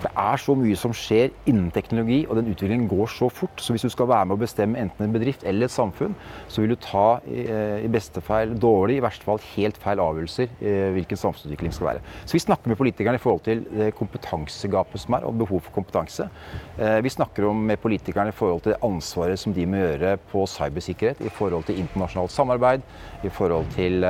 Det 0.00 0.10
er 0.16 0.40
så 0.40 0.54
mye 0.56 0.76
som 0.78 0.92
skjer 0.96 1.32
innen 1.48 1.70
teknologi, 1.72 2.22
og 2.28 2.38
den 2.38 2.50
utviklingen 2.52 2.88
går 2.88 3.10
så 3.12 3.30
fort. 3.32 3.60
Så 3.60 3.74
hvis 3.74 3.84
du 3.84 3.90
skal 3.92 4.10
være 4.10 4.28
med 4.28 4.36
å 4.36 4.42
bestemme 4.42 4.80
enten 4.80 5.06
en 5.06 5.14
bedrift 5.14 5.44
eller 5.48 5.68
et 5.68 5.74
samfunn, 5.74 6.14
så 6.48 6.62
vil 6.62 6.74
du 6.74 6.78
ta 6.80 7.20
eh, 7.28 7.80
i 7.84 7.90
beste 7.92 8.22
feil 8.24 8.54
dårlig, 8.60 8.98
i 9.00 9.04
verste 9.04 9.26
fall 9.26 9.40
helt 9.54 9.80
feil 9.80 10.02
avgjørelser 10.04 10.48
eh, 10.60 10.88
hvilken 10.96 11.20
samfunnsutvikling 11.20 11.74
skal 11.76 11.90
være. 11.90 12.04
Så 12.24 12.36
vi 12.36 12.44
snakker 12.44 12.72
med 12.72 12.80
politikerne 12.80 13.20
i 13.20 13.24
forhold 13.24 13.44
til 13.48 13.64
det 13.72 13.90
kompetansegapet 13.98 15.04
som 15.04 15.16
er, 15.16 15.28
og 15.28 15.40
behov 15.40 15.64
for 15.66 15.80
kompetanse. 15.80 16.28
Eh, 16.76 16.98
vi 17.04 17.12
snakker 17.12 17.48
med 17.56 17.80
politikerne 17.80 18.34
i 18.34 18.36
forhold 18.36 18.64
til 18.64 18.74
det 18.74 18.82
ansvaret 18.84 19.40
som 19.40 19.49
de 19.56 19.66
må 19.68 19.80
gjøre 19.82 20.16
på 20.30 20.44
cybersikkerhet, 20.50 21.20
i 21.24 21.32
forhold 21.32 21.66
til 21.68 21.80
internasjonalt 21.82 22.34
samarbeid, 22.34 22.86
i 23.24 23.32
forhold 23.32 23.68
til 23.76 24.04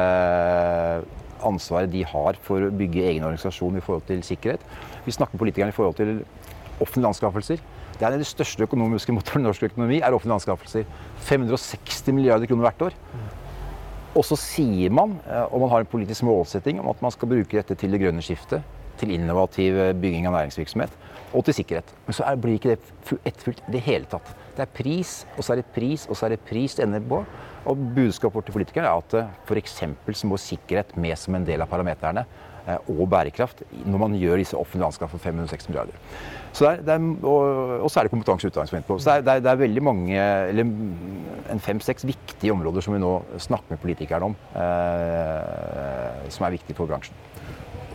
ansvaret 1.46 1.90
de 1.92 2.05
har 2.07 2.38
for 2.44 2.66
å 2.66 2.72
bygge 2.74 3.05
egen 3.11 3.26
organisasjon 3.26 3.79
i 3.79 3.85
forhold 3.85 4.07
til 4.09 4.22
sikkerhet. 4.26 4.64
Vi 5.07 5.14
snakker 5.14 5.37
med 5.37 5.44
politikerne 5.44 5.74
i 5.74 5.76
forhold 5.76 5.98
til 6.00 6.22
offentlige 6.81 7.12
anskaffelser. 7.12 7.62
Det 8.00 8.07
er 8.07 8.16
den 8.16 8.24
største 8.24 8.64
økonomiske 8.64 9.12
motoren 9.12 9.44
i 9.44 9.48
norsk 9.48 9.66
økonomi 9.68 10.00
er 10.00 10.16
offentlige 10.16 10.38
anskaffelser. 10.40 10.88
560 11.29 12.14
milliarder 12.16 12.48
kroner 12.48 12.68
hvert 12.68 12.87
år. 12.88 12.98
Og 14.16 14.24
så 14.26 14.38
sier 14.40 14.90
man, 14.90 15.18
eh, 15.29 15.44
og 15.53 15.61
man 15.62 15.70
har 15.70 15.85
en 15.85 15.90
politisk 15.90 16.24
målsetting 16.26 16.81
om 16.81 16.88
at 16.90 17.03
man 17.03 17.12
skal 17.14 17.31
bruke 17.31 17.57
dette 17.57 17.76
til 17.79 17.92
det 17.92 18.00
grønne 18.03 18.24
skiftet, 18.24 18.64
til 18.98 19.12
innovativ 19.14 19.76
bygging 20.00 20.26
av 20.29 20.35
næringsvirksomhet 20.35 20.96
og 21.32 21.44
til 21.46 21.54
sikkerhet. 21.60 21.94
Men 22.06 22.16
så 22.16 22.34
blir 22.42 22.58
ikke 22.58 22.74
det 22.74 23.18
etterfulgt 23.24 23.62
i 23.68 23.74
det 23.76 23.82
hele 23.86 24.10
tatt. 24.10 24.34
Det 24.56 24.64
er 24.66 24.74
pris, 24.74 25.14
og 25.36 25.46
så 25.46 25.54
er 25.54 25.62
det 25.62 25.70
pris, 25.74 26.06
og 26.10 26.18
så 26.18 26.26
er 26.26 26.34
det 26.34 26.44
pris 26.46 26.76
det 26.76 26.86
ender 26.86 27.04
på. 27.12 27.22
Og 27.70 27.88
budskapet 27.94 28.38
vårt 28.38 28.48
til 28.48 28.56
politikerne 28.56 28.88
er 28.90 29.02
at 29.02 29.16
eh, 29.18 29.32
f.eks. 29.46 29.80
så 30.20 30.28
må 30.28 30.38
sikkerhet 30.40 30.96
med 30.96 31.18
som 31.20 31.36
en 31.36 31.44
del 31.46 31.60
av 31.60 31.68
parameterne 31.70 32.24
eh, 32.64 32.90
og 32.90 33.04
bærekraft 33.12 33.62
når 33.84 34.00
man 34.00 34.16
gjør 34.16 34.40
disse 34.40 34.56
offentlige 34.56 34.88
anskaffelsene 34.88 35.20
for 35.20 35.44
560 35.44 35.68
milliarder. 35.68 35.98
Så 36.52 36.64
det 36.64 36.70
er, 36.70 36.82
det 36.88 36.94
er, 36.96 37.08
og, 37.28 37.90
så 37.92 38.00
er 38.00 38.08
det 38.08 38.14
kompetanse 38.14 38.48
og 38.48 38.54
utdanning 38.54 38.86
på. 38.88 38.96
Så 38.98 39.20
det 39.20 39.34
er, 39.36 39.44
det 39.44 39.52
er, 39.52 39.60
veldig 39.60 39.84
mange, 39.86 40.16
eller 40.50 40.72
en 41.52 41.62
fem-seks 41.62 42.08
viktige 42.08 42.56
områder 42.56 42.82
som 42.82 42.96
vi 42.96 43.02
nå 43.02 43.12
snakker 43.38 43.76
med 43.76 43.84
politikerne 43.84 44.32
om, 44.32 44.38
eh, 44.56 46.30
som 46.32 46.48
er 46.48 46.56
viktige 46.56 46.80
for 46.80 46.90
bransjen. 46.90 47.14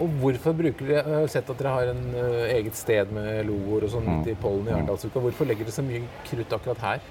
Og 0.03 0.15
hvorfor 0.19 0.55
bruker 0.55 0.89
dere, 0.89 1.03
Jeg 1.07 1.19
har 1.21 1.29
sett 1.31 1.49
at 1.51 1.59
dere 1.59 1.75
har 1.75 1.91
en 1.93 2.07
uh, 2.17 2.47
eget 2.51 2.75
sted 2.75 3.11
med 3.15 3.45
logoer 3.47 3.85
og 3.87 3.93
sånn 3.93 4.07
midt 4.09 4.33
i 4.33 4.35
mm. 4.35 4.41
pollen 4.43 4.65
i 4.65 4.71
mm. 4.71 4.79
Arendalsuka. 4.79 5.21
Hvorfor 5.23 5.47
legger 5.47 5.67
dere 5.67 5.75
så 5.75 5.85
mye 5.85 6.01
krutt 6.27 6.55
akkurat 6.57 6.83
her? 6.83 7.05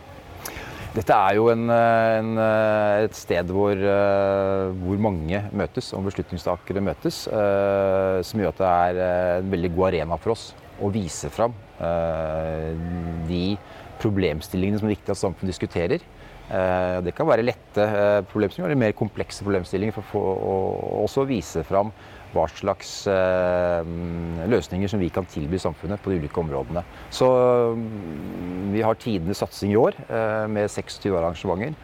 Dette 0.95 1.15
er 1.17 1.35
jo 1.35 1.49
en, 1.51 1.65
en, 1.75 2.29
eh, 2.39 3.05
et 3.09 3.17
sted 3.19 3.49
hvor, 3.51 3.75
hvor, 3.75 5.01
mange 5.03 5.41
møtes, 5.51 5.89
og 5.97 6.05
beslutningstakere 6.07 6.85
møtes. 6.87 7.25
Som 7.27 8.43
gjør 8.43 8.53
at 8.53 8.61
det 8.61 8.69
er 8.69 9.01
en 9.41 9.49
veldig 9.57 9.73
god 9.75 9.89
arena 9.89 10.21
for 10.23 10.37
oss 10.37 10.45
å 10.79 10.93
vise 10.95 11.33
fram 11.35 11.57
de 13.27 13.57
problemstillingene 13.99 14.79
som 14.79 14.87
er 14.87 14.95
viktig 14.95 15.17
at 15.17 15.19
samfunnet 15.19 15.51
diskuterer. 15.51 16.07
Det 17.03 17.17
kan 17.19 17.27
være 17.27 17.49
lette 17.49 17.89
problemstillinger 18.31 18.71
eller 18.71 18.85
mer 18.85 18.95
komplekse 18.95 19.43
problemstillinger 19.43 19.99
for 19.99 20.31
å 20.31 20.57
også 21.03 21.27
vise 21.27 21.67
fram 21.67 21.91
hva 22.35 22.47
slags 22.51 22.93
eh, 23.11 23.93
løsninger 24.51 24.91
som 24.91 25.03
vi 25.03 25.11
kan 25.15 25.27
tilby 25.31 25.61
samfunnet 25.63 26.03
på 26.03 26.13
de 26.13 26.19
ulike 26.23 26.41
områdene. 26.43 26.85
Så 27.15 27.29
mm, 27.79 28.73
vi 28.75 28.83
har 28.85 28.99
tidenes 29.01 29.41
satsing 29.43 29.75
i 29.75 29.79
år 29.81 29.97
eh, 30.09 30.45
med 30.51 30.71
26 30.71 31.15
arrangementer. 31.15 31.79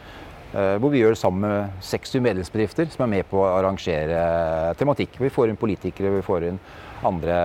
Eh, 0.51 0.75
hvor 0.83 0.91
vi 0.91 0.99
gjør 0.99 1.15
det 1.15 1.21
sammen 1.21 1.45
med 1.47 1.83
60 1.87 2.23
medlemsbedrifter 2.27 2.89
som 2.91 3.05
er 3.05 3.13
med 3.13 3.27
på 3.29 3.39
å 3.39 3.51
arrangere 3.55 4.21
tematikk. 4.79 5.15
Vi 5.23 5.31
får 5.31 5.51
inn 5.51 5.59
politikere, 5.59 6.11
vi 6.17 6.25
får 6.25 6.49
inn 6.49 6.59
andre 7.07 7.37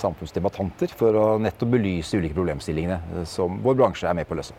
samfunnsdebattanter 0.00 0.94
for 0.96 1.18
å 1.18 1.26
nettopp 1.38 1.76
belyse 1.76 2.18
ulike 2.18 2.34
problemstillingene 2.34 3.26
som 3.28 3.60
vår 3.62 3.76
bransje 3.78 4.08
er 4.08 4.16
med 4.16 4.26
på 4.26 4.34
å 4.34 4.40
løse. 4.40 4.56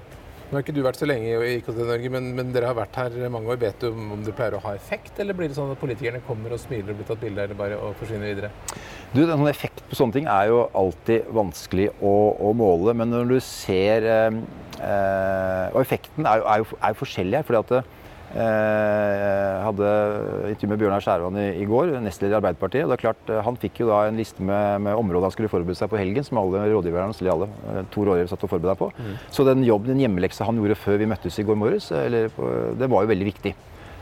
Nå 0.53 0.59
har 0.59 0.67
ikke 0.67 0.73
du 0.77 0.83
vært 0.85 0.99
så 1.01 1.07
lenge 1.09 1.31
i 1.33 1.53
IKT 1.57 1.79
Norge, 1.79 2.09
men, 2.13 2.27
men, 2.37 2.51
dere 2.53 2.67
har 2.69 2.75
vært 2.77 2.97
her 2.99 3.15
mange 3.33 3.49
år. 3.49 3.57
Vet 3.57 3.79
du 3.81 3.87
om 3.89 4.19
det 4.21 4.35
pleier 4.37 4.53
å 4.53 4.59
ha 4.61 4.75
effekt, 4.77 5.17
eller 5.17 5.33
blir 5.33 5.49
det 5.49 5.55
sånn 5.57 5.71
at 5.73 5.79
politikerne 5.81 6.19
kommer 6.27 6.53
og 6.53 6.61
smiler 6.61 6.93
og 6.93 6.99
blir 6.99 7.07
tatt 7.07 7.23
bilde 7.23 7.47
eller 7.47 7.57
bare 7.57 7.79
og 7.81 7.95
forsvinner 7.97 8.29
videre? 8.29 8.51
Du, 9.15 9.23
en 9.23 9.31
sånn 9.31 9.49
Effekt 9.49 9.81
på 9.89 9.97
sånne 9.97 10.13
ting 10.19 10.29
er 10.29 10.51
jo 10.51 10.59
alltid 10.77 11.25
vanskelig 11.33 11.87
å, 12.05 12.13
å 12.37 12.53
måle, 12.59 12.93
men 12.99 13.09
når 13.09 13.33
du 13.33 13.35
ser 13.41 14.05
eh, 14.05 14.37
Og 15.73 15.81
effekten 15.81 16.29
er 16.29 16.43
jo, 16.43 16.45
er 16.45 16.61
jo, 16.61 16.69
er 16.77 16.93
jo 16.93 17.01
forskjellig 17.01 17.39
her. 17.39 17.49
fordi 17.49 17.63
at 17.63 18.02
jeg 18.33 19.17
eh, 19.21 19.59
hadde 19.61 19.89
intervju 20.49 20.69
med 20.71 20.79
Bjørnar 20.81 21.03
Skjærvann 21.05 21.35
i, 21.37 21.49
i, 21.61 21.65
går, 21.69 21.91
nestleder 22.01 22.33
i 22.33 22.37
Arbeiderpartiet. 22.39 22.81
og 22.81 22.89
det 22.89 22.95
er 22.95 23.03
klart, 23.03 23.27
eh, 23.29 23.41
Han 23.45 23.59
fikk 23.61 23.83
jo 23.83 23.91
da 23.91 23.99
en 24.07 24.17
liste 24.17 24.41
med, 24.41 24.81
med 24.87 24.97
områder 24.97 25.27
han 25.27 25.35
skulle 25.35 25.51
forberede 25.51 25.77
seg 25.77 25.91
på 25.91 25.99
helgen, 26.01 26.25
som 26.25 26.39
alle 26.41 26.63
rådgiverne 26.71 27.29
alle, 27.29 27.49
eh, 27.69 27.83
to 27.93 28.07
rådgivere 28.07 28.31
satt 28.31 28.47
og 28.47 28.49
forberedte 28.55 28.81
på. 28.81 28.89
Mm. 28.97 29.13
Så 29.29 29.45
den 29.45 29.61
jobben, 29.67 29.93
den 29.93 30.01
hjemmeleksa 30.01 30.49
han 30.49 30.57
gjorde 30.57 30.79
før 30.81 30.97
vi 30.97 31.11
møttes 31.13 31.37
i 31.37 31.45
går 31.45 31.61
morges, 31.61 31.91
det 31.93 32.89
var 32.89 33.05
jo 33.05 33.13
veldig 33.13 33.29
viktig. 33.29 33.53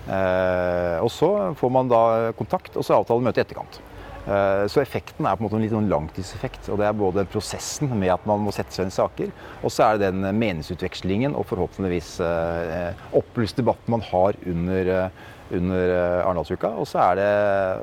Eh, 0.07 0.97
og 1.03 1.11
så 1.13 1.31
får 1.59 1.73
man 1.75 1.91
da 1.91 2.31
kontakt, 2.37 2.77
og 2.77 2.87
så 2.87 3.01
avtaler 3.01 3.27
møte 3.27 3.43
i 3.43 3.45
etterkant. 3.45 3.81
Eh, 4.21 4.67
så 4.69 4.83
effekten 4.83 5.25
er 5.25 5.33
på 5.33 5.41
en 5.41 5.47
måte 5.47 5.57
en 5.57 5.63
litt 5.63 5.73
sånn 5.73 5.89
langtidseffekt. 5.89 6.69
og 6.69 6.77
Det 6.81 6.87
er 6.87 6.97
både 6.97 7.25
prosessen 7.29 7.89
med 7.97 8.13
at 8.13 8.25
man 8.29 8.43
må 8.45 8.53
sette 8.53 8.73
seg 8.75 8.85
inn 8.85 8.93
i 8.93 8.97
saker, 8.99 9.31
og 9.63 9.73
så 9.73 9.87
er 9.87 9.97
det 9.97 10.11
den 10.11 10.37
meningsutvekslingen 10.37 11.35
og 11.37 11.47
forhåpentligvis 11.49 12.13
eh, 12.25 13.01
opplyst 13.17 13.57
debatten 13.57 13.97
man 13.97 14.05
har 14.11 14.37
under, 14.45 14.93
eh, 14.97 15.09
under 15.57 15.95
Arendalsuka. 16.27 16.75
Og 16.77 16.87
så 16.89 17.01
er 17.07 17.17
det 17.17 17.31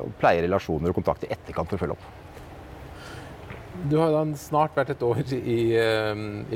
å 0.05 0.15
pleie 0.21 0.47
relasjoner 0.47 0.93
og 0.93 1.01
kontakt 1.01 1.27
i 1.27 1.33
etterkant 1.35 1.69
for 1.69 1.79
å 1.79 1.85
følge 1.85 1.99
opp. 1.99 2.09
Du 3.89 3.95
har 4.01 4.11
da 4.11 4.25
snart 4.35 4.75
vært 4.75 4.91
et 4.91 5.03
år 5.07 5.21
i 5.39 5.59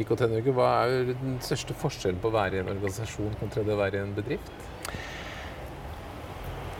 IKT 0.01 0.25
Norge. 0.27 0.55
Hva 0.57 0.71
er 0.83 1.13
den 1.13 1.37
største 1.45 1.75
forskjellen 1.79 2.19
på 2.19 2.33
å 2.33 2.35
være 2.35 2.59
i 2.59 2.63
en 2.65 2.73
organisasjon 2.73 3.37
kontra 3.39 3.63
det 3.63 3.77
å 3.77 3.79
være 3.79 4.01
i 4.01 4.03
en 4.03 4.15
bedrift? 4.17 4.51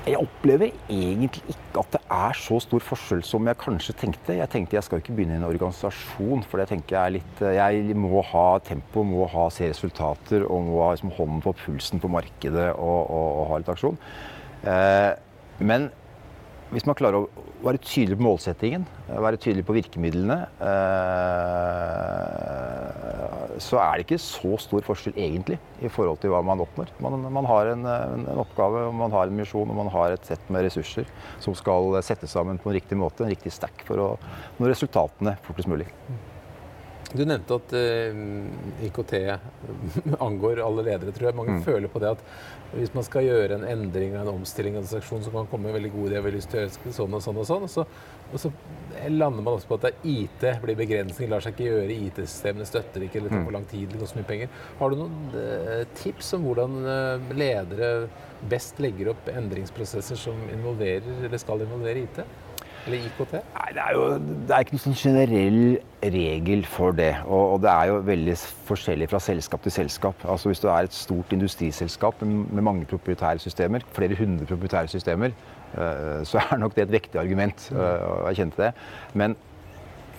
Jeg 0.03 0.19
opplever 0.19 0.73
egentlig 0.91 1.45
ikke 1.47 1.79
at 1.79 1.93
det 1.95 2.01
er 2.11 2.35
så 2.35 2.57
stor 2.65 2.83
forskjell 2.83 3.21
som 3.23 3.47
jeg 3.47 3.59
kanskje 3.61 3.95
tenkte. 4.01 4.35
Jeg 4.35 4.51
tenkte 4.51 4.75
jeg 4.75 4.87
skal 4.89 4.99
ikke 4.99 5.15
begynne 5.15 5.37
i 5.37 5.39
en 5.39 5.47
organisasjon, 5.47 6.43
for 6.51 6.59
jeg 6.59 6.73
tenker 6.73 6.97
jeg 6.97 7.15
litt 7.21 7.43
Jeg 7.55 7.95
må 7.95 8.23
ha 8.33 8.59
tempo, 8.67 9.05
må 9.07 9.29
ha, 9.31 9.47
se 9.55 9.71
resultater 9.71 10.43
og 10.49 10.67
må 10.67 10.83
ha 10.83 10.91
liksom, 10.97 11.15
hånden 11.15 11.45
på 11.45 11.55
pulsen 11.61 12.03
på 12.03 12.11
markedet 12.11 12.73
og, 12.75 13.01
og, 13.07 13.29
og 13.31 13.47
ha 13.53 13.61
litt 13.63 13.71
aksjon. 13.77 14.01
Eh, 14.67 15.13
men 15.63 15.87
hvis 16.73 16.87
man 16.89 16.97
klarer 16.99 17.23
å 17.23 17.47
være 17.63 17.79
tydelig 17.85 18.17
på 18.19 18.27
målsettingen, 18.27 18.83
være 19.07 19.39
tydelig 19.39 19.65
på 19.69 19.77
virkemidlene, 19.77 20.39
eh, 20.67 21.93
så 23.61 23.79
er 23.83 23.99
det 23.99 24.07
ikke 24.07 24.21
så 24.23 24.57
stor 24.63 24.85
forskjell 24.87 25.17
egentlig 25.19 25.59
i 25.83 25.91
forhold 25.93 26.21
til 26.23 26.33
hva 26.33 26.43
man 26.47 26.63
oppnår. 26.65 26.93
Man, 27.03 27.21
man 27.35 27.49
har 27.51 27.73
en, 27.75 27.87
en, 27.87 28.27
oppgave, 28.43 28.87
man 28.97 29.15
har 29.15 29.29
en 29.29 29.39
misjon 29.39 29.69
og 29.69 29.81
man 29.83 29.93
har 29.93 30.17
et 30.17 30.29
sett 30.29 30.53
med 30.53 30.67
ressurser 30.67 31.09
som 31.43 31.57
skal 31.59 31.99
settes 32.07 32.33
sammen 32.33 32.61
på 32.63 32.71
en 32.71 32.79
riktig 32.79 32.99
måte, 32.99 33.25
en 33.25 33.33
riktig 33.33 33.55
stack, 33.55 33.85
for 33.89 34.01
å 34.03 34.11
nå 34.59 34.71
resultatene 34.71 35.37
fortest 35.47 35.71
mulig. 35.73 35.89
Du 37.13 37.25
nevnte 37.29 37.57
at 37.59 37.73
uh, 37.77 38.87
IKT 38.87 39.13
angår 40.27 40.63
alle 40.65 40.85
ledere, 40.87 41.13
tror 41.13 41.29
jeg. 41.29 41.37
Mange 41.37 41.59
mm. 41.59 41.65
føler 41.67 41.93
på 41.93 42.01
det 42.01 42.15
at 42.15 42.23
hvis 42.73 42.95
man 42.97 43.05
skal 43.05 43.27
gjøre 43.27 43.59
en 43.59 43.67
endring 43.69 44.15
en 44.17 44.31
omstilling 44.33 44.79
en 44.81 44.89
seksjon, 44.89 45.21
så 45.25 45.33
kan 45.35 45.49
komme 45.51 45.69
med 45.69 45.77
veldig 45.77 45.93
gode 45.93 46.15
ideer, 46.15 46.33
lyst 46.33 46.53
til 46.53 46.63
å 46.63 46.65
gjøre 46.65 46.95
sånn 46.97 47.19
og 47.19 47.25
sånn 47.25 47.43
og 47.43 47.49
sånn. 47.49 47.69
Så, 47.69 47.85
og 48.33 48.41
så 48.41 48.53
lander 49.09 49.43
man 49.43 49.55
også 49.55 49.69
på 49.71 49.79
at 49.79 49.87
det 49.87 49.93
er 49.93 50.11
IT 50.11 50.45
blir 50.63 50.79
begrensning, 50.79 51.31
lar 51.31 51.43
seg 51.45 51.57
ikke 51.57 51.69
gjøre. 51.71 51.97
IT-systemene 52.09 52.67
støtter 52.69 53.07
ikke, 53.07 53.21
eller 53.21 53.33
tar 53.33 53.43
mm. 53.43 53.49
for 53.49 53.57
lang 53.57 53.67
tid, 53.71 53.89
det 53.91 54.01
koster 54.01 54.21
mye 54.21 54.29
penger. 54.29 54.61
Har 54.79 54.93
du 54.93 55.01
noen 55.01 55.19
uh, 55.35 55.83
tips 55.99 56.33
om 56.39 56.47
hvordan 56.47 56.79
uh, 56.87 57.35
ledere 57.37 57.91
best 58.51 58.81
legger 58.83 59.13
opp 59.13 59.29
endringsprosesser 59.33 60.19
som 60.19 60.39
involverer, 60.53 61.27
eller 61.27 61.43
skal 61.43 61.65
involvere 61.67 62.07
IT? 62.07 62.25
Eller 62.83 63.05
IKT? 63.07 63.35
Nei, 63.39 63.69
det 63.77 63.83
er 63.83 63.95
jo 63.95 64.07
det 64.19 64.55
er 64.55 64.65
ikke 64.65 64.75
noen 64.75 64.83
sånn 64.83 64.99
generell 64.99 65.61
regel 66.15 66.65
for 66.67 66.97
det. 66.99 67.13
Og, 67.29 67.43
og, 67.55 67.59
det 67.63 67.71
er 67.71 67.91
jo 67.93 68.01
veldig 68.09 68.35
forskjellig 68.71 69.09
fra 69.13 69.21
selskap 69.23 69.63
til 69.63 69.75
selskap. 69.77 70.25
Altså 70.27 70.51
Hvis 70.51 70.63
du 70.65 70.67
er 70.67 70.89
et 70.89 70.97
stort 70.97 71.35
industriselskap 71.37 72.25
med 72.27 72.63
mange 72.67 72.89
proprietære 72.91 73.43
systemer, 73.45 73.87
flere 73.95 74.19
hundre 74.19 74.49
proprietære 74.51 74.91
systemer, 74.91 75.37
så 76.29 76.43
er 76.43 76.61
nok 76.61 76.77
det 76.77 76.87
et 76.87 76.93
vektig 76.93 77.21
argument 77.21 77.71
uh, 77.73 77.81
å 77.81 78.29
erkjenne 78.29 78.59
det. 78.59 78.73
Men 79.19 79.37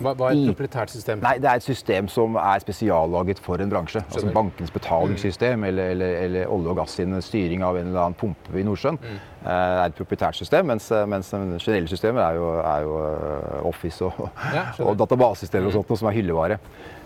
hva, 0.01 0.13
hva, 0.17 0.29
er 0.31 0.39
et 0.39 0.49
proprietært 0.49 0.91
system? 0.93 1.21
Nei, 1.23 1.35
Det 1.41 1.49
er 1.49 1.59
et 1.59 1.65
system 1.65 2.07
som 2.11 2.37
er 2.39 2.61
spesiallaget 2.63 3.41
for 3.43 3.61
en 3.61 3.69
bransje. 3.69 4.01
Skjønner. 4.01 4.15
Altså 4.17 4.33
Bankens 4.35 4.73
betalingssystem 4.73 5.59
mm. 5.59 5.67
eller, 5.69 5.91
eller, 5.93 6.15
eller, 6.23 6.53
olje 6.53 6.71
og 6.71 6.79
gass 6.81 6.95
sin 6.97 7.13
styring 7.21 7.63
av 7.65 7.77
en 7.77 7.91
eller 7.91 8.01
annen 8.05 8.17
pumpe 8.17 8.57
i 8.57 8.65
Nordsjøen 8.65 8.97
mm. 9.01 9.19
er 9.53 9.83
et 9.85 9.97
proprietært 9.97 10.39
system, 10.39 10.69
mens, 10.71 10.89
mens 11.09 11.29
generelle 11.33 11.91
systemer 11.91 12.23
er 12.25 12.39
jo, 12.39 12.49
er 12.61 12.87
jo 12.87 12.95
eh, 13.03 13.67
Office 13.69 14.07
og, 14.07 14.23
ja, 14.55 14.65
og 14.83 14.97
databasesystemer 15.01 15.69
og 15.69 15.75
mm. 15.75 15.77
sånt, 15.81 16.01
som 16.01 16.09
er 16.09 16.17
hyllevare. 16.17 16.59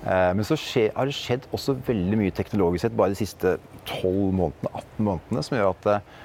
Eh, 0.03 0.29
men 0.37 0.47
så 0.47 0.59
skje, 0.59 0.87
har 0.95 1.09
det 1.09 1.17
skjedd 1.17 1.49
også 1.51 1.75
veldig 1.87 2.21
mye 2.23 2.37
teknologisk 2.37 2.87
sett 2.87 2.95
bare 2.97 3.15
de 3.15 3.19
siste 3.19 3.57
12 3.83 4.31
månedene, 4.39 4.73
18 4.73 5.11
månedene, 5.11 5.45
som 5.45 5.59
gjør 5.59 5.75
at 5.75 5.91
Eh, 5.91 6.15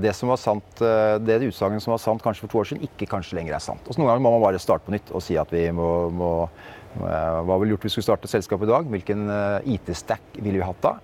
det 0.00 0.14
som 0.16 0.30
var 0.32 0.40
sant, 0.40 0.80
eh, 0.80 1.18
det 1.20 1.42
utsagnet 1.44 1.82
som 1.84 1.92
var 1.92 2.00
sant 2.00 2.22
kanskje 2.24 2.46
for 2.46 2.52
to 2.52 2.60
år 2.62 2.68
siden, 2.70 2.86
ikke 2.88 3.10
kanskje 3.10 3.36
lenger 3.36 3.58
er 3.58 3.64
sant. 3.64 3.84
Og 3.84 3.98
Noen 3.98 4.08
ganger 4.08 4.24
må 4.24 4.32
man 4.32 4.44
bare 4.46 4.62
starte 4.62 4.86
på 4.86 4.94
nytt 4.94 5.12
og 5.12 5.24
si 5.24 5.36
at 5.40 5.50
vi 5.52 5.66
må, 5.76 5.88
må 6.08 6.30
eh, 6.46 7.40
Hva 7.44 7.58
ville 7.60 7.74
gjort 7.74 7.84
vi 7.84 7.92
skulle 7.92 8.08
starte 8.08 8.30
selskapet 8.32 8.68
i 8.68 8.72
dag? 8.72 8.88
Hvilken 8.88 9.26
IT-stack 9.74 10.38
ville 10.38 10.60
vi 10.60 10.64
hatt 10.64 10.80
da? 10.84 10.96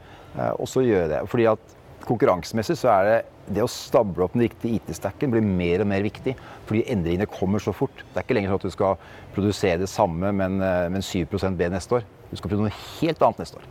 Og 0.60 0.68
så 0.68 0.84
gjøre 0.84 1.10
det. 1.10 1.20
Fordi 1.28 1.48
at 1.50 1.74
Konkurransemessig 2.08 2.76
så 2.78 2.88
er 2.92 3.08
det 3.08 3.16
det 3.52 3.64
å 3.64 3.68
stable 3.68 4.24
opp 4.24 4.36
den 4.36 4.46
riktige 4.46 4.78
IT-stacken 4.78 5.32
blir 5.32 5.44
mer 5.44 5.82
og 5.82 5.88
mer 5.90 6.04
viktig. 6.04 6.36
Fordi 6.68 6.84
endringene 6.92 7.28
kommer 7.28 7.60
så 7.60 7.74
fort. 7.76 8.04
Det 8.12 8.20
er 8.20 8.24
ikke 8.24 8.36
lenger 8.38 8.54
sånn 8.54 8.62
at 8.62 8.68
du 8.68 8.76
skal 8.76 9.02
produsere 9.34 9.82
det 9.82 9.90
samme, 9.92 10.30
men, 10.36 10.56
men 10.94 11.04
7 11.04 11.26
B 11.58 11.68
neste 11.72 11.98
år. 11.98 12.06
Du 12.30 12.36
skal 12.36 12.52
produsere 12.52 12.68
noe 12.70 12.80
helt 13.00 13.24
annet 13.24 13.42
neste 13.44 13.60
år. 13.60 13.68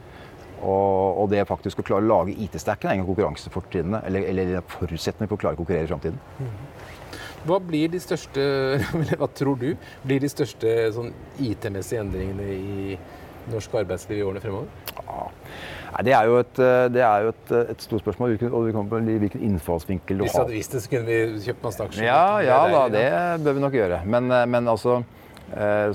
Og, 0.58 1.22
og, 1.22 1.28
det 1.32 1.43
faktisk 1.50 1.82
å 1.82 1.86
klare 1.86 2.06
å 2.06 2.10
lage 2.10 2.34
IT-stacken 2.34 2.89
er 2.89 2.98
en 2.98 3.06
konkurransefortrinnene, 3.08 4.02
eller, 4.10 4.26
eller 4.32 4.65
forutsetning 4.72 5.30
for 5.30 5.38
å 5.38 5.43
klare 5.43 5.58
å 5.58 5.62
konkurrere 5.62 5.86
i 5.86 5.91
framtiden. 5.91 6.17
Hva 7.48 7.60
blir 7.63 7.91
de 7.93 8.02
største, 8.02 8.43
eller 9.02 9.22
hva 9.22 9.30
tror 9.38 9.60
du 9.62 9.70
blir 10.04 10.24
de 10.24 10.32
største 10.32 10.74
sånn 10.96 11.13
IT-messige 11.43 12.02
endringene 12.04 12.48
i 12.58 12.98
norsk 13.52 13.78
arbeidsliv 13.80 14.20
i 14.20 14.26
årene 14.26 14.41
fremover? 14.43 14.72
Ja. 14.98 15.28
det 16.04 16.15
er 16.17 16.28
jo 16.28 16.39
et, 16.41 16.58
det 16.91 17.04
er 17.06 17.28
jo 17.28 17.30
et, 17.32 17.54
et 17.76 17.86
stort 17.86 18.04
spørsmål. 18.04 18.34
På 18.41 18.63
hvilken 18.65 19.46
innfallsvinkel 19.46 20.20
du 20.20 20.26
har. 20.26 20.28
Hvis 20.28 20.36
du 20.36 20.41
hadde 20.41 20.58
visst 20.58 20.74
det, 20.76 20.82
så 20.84 20.91
kunne 20.96 21.08
vi 21.08 21.46
kjøpt 21.46 21.63
masse 21.70 21.86
aksjer. 21.86 22.10
Ja, 22.10 22.26
ja 22.43 22.60
da, 22.74 22.82
det 22.91 23.08
bør 23.46 23.60
vi 23.60 23.63
nok 23.63 23.78
gjøre. 23.78 24.02
Men, 24.10 24.34
men 24.52 24.74
altså 24.74 25.00
Eh, 25.00 25.27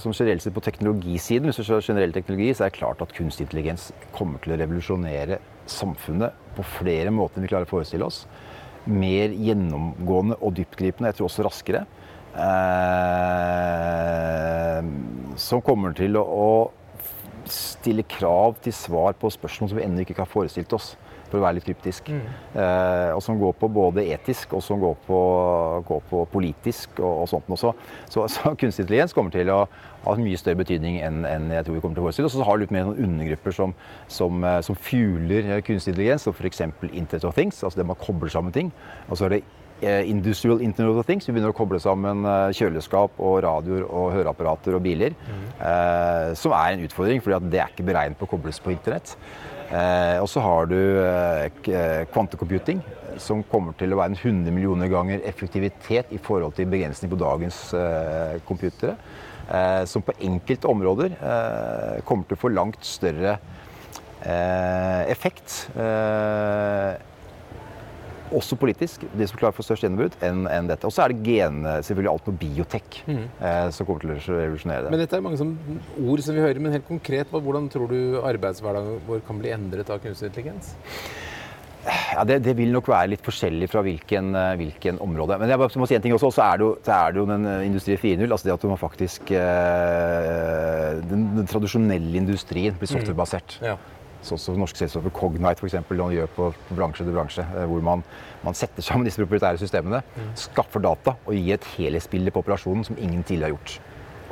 som 0.00 0.14
generelt 0.16 0.42
sett 0.42 0.54
på 0.56 0.62
teknologisiden, 0.64 1.48
hvis 1.48 1.58
du 1.60 1.64
ser 1.66 1.84
generell 1.84 2.12
teknologi, 2.14 2.48
så 2.56 2.64
er 2.64 2.70
det 2.70 2.78
klart 2.78 3.02
at 3.04 3.12
kunstig 3.12 3.44
intelligens 3.46 3.90
kommer 4.16 4.40
til 4.40 4.54
å 4.54 4.58
revolusjonere 4.60 5.36
samfunnet 5.68 6.32
på 6.56 6.62
flere 6.78 7.10
måter 7.14 7.36
enn 7.38 7.44
vi 7.46 7.50
klarer 7.52 7.68
å 7.68 7.74
forestille 7.74 8.06
oss. 8.06 8.24
Mer 8.88 9.28
gjennomgående 9.36 10.36
og 10.40 10.56
dyptgripende, 10.56 11.08
jeg 11.12 11.16
tror 11.20 11.28
også 11.28 11.46
raskere. 11.46 11.84
Eh, 12.32 13.22
som 15.36 15.60
kommer 15.64 15.92
til 15.96 16.16
å 16.16 16.72
stille 17.44 18.02
krav 18.08 18.56
til 18.64 18.72
svar 18.72 19.12
på 19.20 19.30
spørsmål 19.34 19.68
som 19.68 19.78
vi 19.78 19.84
ennå 19.84 20.00
ikke 20.04 20.22
har 20.24 20.30
forestilt 20.32 20.72
oss 20.76 20.94
for 21.32 21.40
å 21.40 21.46
være 21.46 21.58
litt 21.58 21.66
kryptisk. 21.66 22.10
Mm. 22.12 22.26
Eh, 22.60 23.08
og 23.16 23.22
som 23.24 23.40
går 23.40 23.56
på 23.58 23.70
både 23.72 24.04
etisk 24.12 24.52
og 24.58 24.64
som 24.64 24.82
går 24.82 24.98
på, 25.06 25.20
går 25.88 26.04
på 26.10 26.26
politisk 26.32 27.00
og, 27.00 27.22
og, 27.22 27.30
sånt 27.32 27.48
også. 27.56 27.72
Så, 28.12 28.26
så 28.32 28.52
kunstig 28.60 28.84
intelligens 28.84 29.16
kommer 29.16 29.34
til 29.34 29.50
å 29.52 29.62
ha 30.02 30.16
mye 30.18 30.38
større 30.38 30.60
betydning 30.60 30.98
enn, 31.04 31.22
enn 31.28 31.50
jeg 31.54 31.66
tror 31.66 31.78
vi 31.78 31.82
kommer 31.84 31.98
til 31.98 32.04
å 32.04 32.08
forestille 32.08 32.28
oss. 32.28 32.36
Og 32.36 32.42
så 32.42 32.50
har 32.50 32.58
du 32.58 32.66
litt 32.66 32.74
mer 32.74 32.86
sånn 32.88 33.02
undergrupper 33.08 33.56
som, 33.56 33.74
som, 34.10 34.44
eh, 34.44 34.60
som 34.66 34.78
fueler 34.78 35.54
kunstig 35.64 35.94
intelligens, 35.94 36.28
som 36.28 36.36
f.eks. 36.36 36.62
Internet 36.92 37.26
of 37.28 37.36
Things, 37.38 37.62
altså 37.62 37.82
det 37.82 37.88
man 37.88 38.00
kobler 38.02 38.32
sammen 38.32 38.54
ting. 38.54 38.72
Og 39.08 39.18
så 39.18 39.28
er 39.28 39.36
det 39.36 39.42
eh, 39.82 40.10
Industrial 40.10 40.62
Internet 40.62 40.96
of 40.96 41.06
Things. 41.06 41.28
Vi 41.28 41.34
begynner 41.34 41.52
å 41.52 41.56
koble 41.56 41.80
sammen 41.82 42.26
eh, 42.28 42.50
kjøleskap 42.56 43.18
og 43.22 43.40
radioer 43.46 43.86
og 43.86 44.12
høreapparater 44.16 44.78
og 44.78 44.84
biler. 44.84 45.16
Mm. 45.26 45.46
Eh, 45.70 46.28
som 46.38 46.54
er 46.56 46.74
en 46.74 46.84
utfordring, 46.86 47.22
for 47.24 47.34
det 47.50 47.62
er 47.62 47.72
ikke 47.72 47.86
beregnet 47.88 48.20
på 48.20 48.28
å 48.28 48.34
kobles 48.34 48.62
på 48.62 48.74
internett. 48.74 49.16
Eh, 49.72 50.18
og 50.20 50.28
så 50.28 50.42
har 50.44 50.68
du 50.68 50.76
eh, 50.76 52.04
kvantecomputing, 52.12 52.82
som 53.20 53.40
kommer 53.48 53.76
til 53.80 53.94
å 53.94 53.98
være 54.00 54.12
en 54.12 54.20
100 54.20 54.52
millioner 54.52 54.90
ganger 54.92 55.24
effektivitet 55.28 56.12
i 56.12 56.20
forhold 56.20 56.56
til 56.58 56.68
begrensning 56.72 57.12
på 57.12 57.20
dagens 57.20 57.64
eh, 57.76 58.36
computere. 58.48 58.98
Eh, 59.48 59.84
som 59.88 60.04
på 60.04 60.14
enkelte 60.22 60.68
områder 60.70 61.16
eh, 61.16 61.96
kommer 62.08 62.28
til 62.28 62.38
å 62.38 62.42
få 62.44 62.52
langt 62.52 62.84
større 62.86 63.34
eh, 64.22 65.02
effekt 65.12 65.66
også 68.38 68.58
politisk, 68.60 69.04
de 69.18 69.28
som 69.28 69.40
klarer 69.40 69.54
å 69.54 69.58
få 69.58 69.66
størst 69.66 69.86
gjennombrudd, 69.86 70.16
enn 70.24 70.46
en 70.50 70.70
dette. 70.70 70.88
Og 70.88 70.94
så 70.94 71.04
er 71.04 71.12
det 71.12 71.26
gen, 71.26 71.62
selvfølgelig 71.84 72.12
alt 72.12 72.26
på 72.28 72.36
biotek 72.44 73.02
mm. 73.08 73.24
eh, 73.40 73.66
som 73.74 73.88
kommer 73.88 74.04
til 74.04 74.14
å 74.14 74.38
revolusjonere 74.40 74.86
det. 74.86 74.94
Men 74.94 75.04
dette 75.04 75.18
er 75.18 75.26
mange 75.26 75.40
som, 75.40 75.52
ord 76.02 76.24
som 76.24 76.38
vi 76.38 76.44
hører, 76.44 76.62
men 76.62 76.76
helt 76.76 76.88
konkret, 76.88 77.32
hvordan 77.32 77.68
tror 77.72 77.92
du 77.92 78.22
arbeidshverdagen 78.22 79.04
vår 79.08 79.26
kan 79.26 79.42
bli 79.42 79.52
endret 79.54 79.92
av 79.92 80.02
kunstig 80.04 80.30
intelligens? 80.30 80.74
Ja, 81.82 82.22
det, 82.22 82.36
det, 82.44 82.52
vil 82.54 82.70
nok 82.70 82.86
være 82.92 83.10
litt 83.10 83.24
forskjellig 83.26 83.66
fra 83.72 83.82
hvilken, 83.82 84.28
eh, 84.38 84.52
hvilken 84.60 85.00
område. 85.02 85.38
Men 85.40 85.50
jeg 85.50 85.58
må 85.58 85.88
si 85.90 85.96
en 85.96 86.04
ting 86.04 86.14
også, 86.14 86.30
så 86.36 86.44
er 86.44 86.60
det 86.60 86.68
jo, 86.68 86.74
er 86.94 87.14
det 87.14 87.18
jo 87.18 87.24
den 87.26 87.48
industrien 87.48 87.72
industri 87.72 87.96
4.0. 87.98 88.28
Altså 88.28 88.48
det 88.48 88.54
at 88.54 88.66
man 88.70 88.78
faktisk 88.80 89.32
eh, 89.34 91.00
den, 91.10 91.26
den, 91.40 91.48
tradisjonelle 91.50 92.22
industrien 92.22 92.78
blir 92.78 92.86
mm. 92.86 92.94
softwarebasert. 92.94 93.58
Mm. 93.58 93.72
Ja. 93.72 93.76
Sånn 94.22 94.38
som 94.38 94.58
norske 94.60 94.78
selskaper 94.78 95.12
Cognite 95.16 95.58
f.eks. 95.58 95.78
gjør 95.90 96.28
på, 96.36 96.50
på 96.68 96.76
bransje 96.78 97.06
til 97.06 97.14
bransje. 97.16 97.46
Hvor 97.70 97.82
man, 97.84 98.04
man, 98.44 98.58
setter 98.58 98.84
sammen 98.86 99.08
disse 99.08 99.20
proprietære 99.22 99.58
systemene, 99.62 100.02
mm. 100.14 100.34
skaffer 100.48 100.84
data 100.84 101.16
og 101.24 101.34
gir 101.34 101.56
et 101.56 101.72
helhetsbilde 101.76 102.34
på 102.34 102.44
operasjonen 102.44 102.86
som 102.86 103.00
ingen 103.00 103.24
tidligere 103.24 103.50
har 103.50 103.56
gjort. 103.56 103.80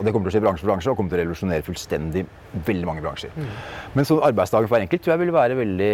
Og 0.00 0.06
det 0.06 0.14
kommer 0.14 0.30
til 0.30 0.32
å 0.32 0.38
skje 0.38 0.40
bransje 0.46 0.64
for 0.64 0.70
bransje 0.70 0.88
og 0.88 0.96
kommer 0.96 1.12
til 1.12 1.18
å 1.18 1.24
revolusjonere 1.26 1.64
fullstendig 1.66 2.22
veldig 2.64 2.86
mange 2.88 3.02
bransjer. 3.04 3.34
Mm. 3.36 3.50
Men 3.98 4.06
så 4.08 4.16
arbeidsdagen 4.24 4.64
for 4.64 4.72
hver 4.72 4.86
enkelt 4.86 5.02
tror 5.04 5.12
jeg 5.12 5.20
vil 5.20 5.34
være 5.34 5.58
veldig 5.58 5.90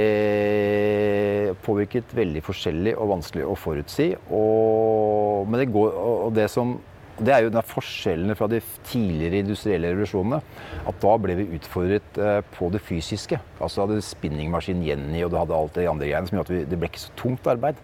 påvirket 1.67 2.15
veldig 2.15 2.43
forskjellig 2.47 2.93
og 2.95 3.11
vanskelig 3.17 3.49
å 3.49 3.57
forutsi. 3.59 4.13
Og, 4.31 5.51
men 5.51 5.65
det, 5.65 5.67
går, 5.75 5.99
og 6.05 6.31
det 6.39 6.47
som 6.53 6.77
det 7.17 7.33
er 7.33 7.45
jo 7.47 7.53
den 7.53 7.65
forskjellene 7.65 8.35
fra 8.37 8.49
de 8.53 8.59
tidligere 8.89 9.41
industrielle 9.45 9.93
revolusjonene. 9.95 10.41
At 10.89 10.99
da 11.01 11.15
ble 11.23 11.37
vi 11.39 11.47
utfordret 11.57 12.21
eh, 12.21 12.41
på 12.57 12.69
det 12.75 12.83
fysiske. 12.85 13.39
Altså 13.57 13.87
hadde 13.87 14.03
spinningmaskin 14.05 14.83
Jenny 14.85 15.23
og 15.25 15.33
du 15.33 15.39
hadde 15.41 15.57
alt 15.57 15.79
det 15.79 15.87
andre 15.89 16.11
greiene 16.11 16.29
som 16.29 16.41
gjorde 16.41 16.61
at 16.65 16.73
det 16.73 16.81
ble 16.81 16.91
ikke 16.91 17.07
så 17.07 17.15
tungt 17.21 17.49
arbeid. 17.49 17.81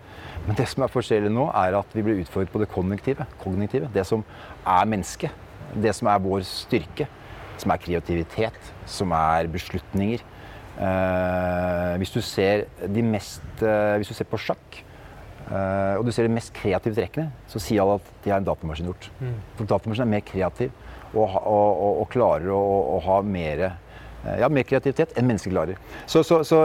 Men 0.47 0.59
det 0.59 0.67
som 0.69 0.85
er 0.85 0.93
forskjellig 0.93 1.33
nå, 1.33 1.47
er 1.55 1.79
at 1.79 1.97
vi 1.97 2.05
ble 2.05 2.19
utfordret 2.25 2.53
på 2.53 2.61
det 2.61 2.69
kognitive. 2.75 3.29
kognitive 3.41 3.89
det 3.95 4.05
som 4.09 4.27
er 4.67 4.91
mennesket 4.91 5.43
det 5.75 5.95
som 5.97 6.09
er 6.11 6.23
vår 6.23 6.45
styrke, 6.47 7.09
som 7.61 7.73
er 7.73 7.81
kreativitet, 7.81 8.73
som 8.89 9.13
er 9.17 9.49
beslutninger. 9.53 10.23
Eh, 10.83 11.93
hvis, 12.01 12.13
du 12.13 12.21
ser 12.25 12.67
de 12.89 13.05
mest, 13.05 13.45
eh, 13.63 13.97
hvis 14.01 14.11
du 14.11 14.17
ser 14.17 14.29
på 14.29 14.41
sjakk, 14.41 14.83
eh, 15.53 15.95
og 15.99 16.07
du 16.07 16.13
ser 16.15 16.29
de 16.29 16.35
mest 16.35 16.53
kreative 16.57 16.97
trekkene, 16.97 17.31
så 17.51 17.61
sier 17.63 17.85
alle 17.85 18.01
at 18.01 18.11
de 18.25 18.33
har 18.33 18.43
en 18.43 18.49
datamaskin 18.49 18.89
gjort. 18.91 19.09
Mm. 19.21 19.39
For 19.59 19.71
datamaskinen 19.71 20.09
er 20.09 20.15
mer 20.17 20.27
kreativ 20.27 20.73
og, 21.13 21.25
og, 21.25 21.39
og, 21.45 22.03
og 22.03 22.13
klarer 22.13 22.53
å, 22.57 23.01
ha 23.05 23.19
mer, 23.27 23.67
eh, 23.69 24.39
ja, 24.43 24.49
mer 24.49 24.67
kreativitet 24.69 25.17
enn 25.17 25.29
mennesker 25.29 25.55
klarer. 25.55 25.81
Så, 26.07 26.25
så, 26.27 26.41
så 26.49 26.65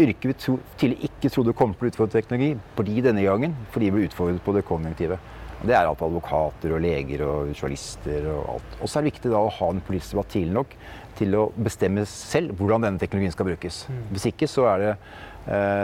yrket 0.00 0.28
vi 0.30 0.34
tro, 0.38 0.58
tidligere 0.80 1.10
ikke 1.10 1.30
trodde 1.30 1.54
kom 1.58 1.74
til 1.74 1.88
å 1.88 1.92
utfordre 1.92 2.18
teknologi, 2.18 2.54
blir 2.78 3.06
denne 3.06 3.24
gangen 3.26 3.54
fordi 3.74 3.90
vi 3.90 3.98
ble 3.98 4.10
utfordret 4.10 4.44
på 4.44 4.56
det 4.56 4.66
kognitive. 4.68 5.20
Det 5.64 5.72
er 5.72 5.88
alt 5.88 6.02
advokater 6.04 6.74
og 6.76 6.82
leger 6.84 7.22
og 7.24 7.52
journalister 7.54 8.26
og 8.34 8.56
alt. 8.56 8.74
Og 8.82 8.90
så 8.90 8.98
er 8.98 9.04
det 9.04 9.14
viktig 9.14 9.30
da 9.32 9.40
å 9.40 9.52
ha 9.54 9.68
en 9.72 9.84
politisk 9.86 10.12
debatt 10.12 10.32
tidlig 10.34 10.56
nok 10.58 10.74
til 11.18 11.36
å 11.38 11.44
bestemme 11.56 12.04
selv 12.10 12.58
hvordan 12.58 12.84
denne 12.84 13.00
teknologien 13.00 13.32
skal 13.32 13.48
brukes. 13.48 13.84
Mm. 13.88 14.02
Hvis 14.10 14.26
ikke 14.32 14.50
så 14.50 14.66
er 14.74 14.82
det 14.82 14.90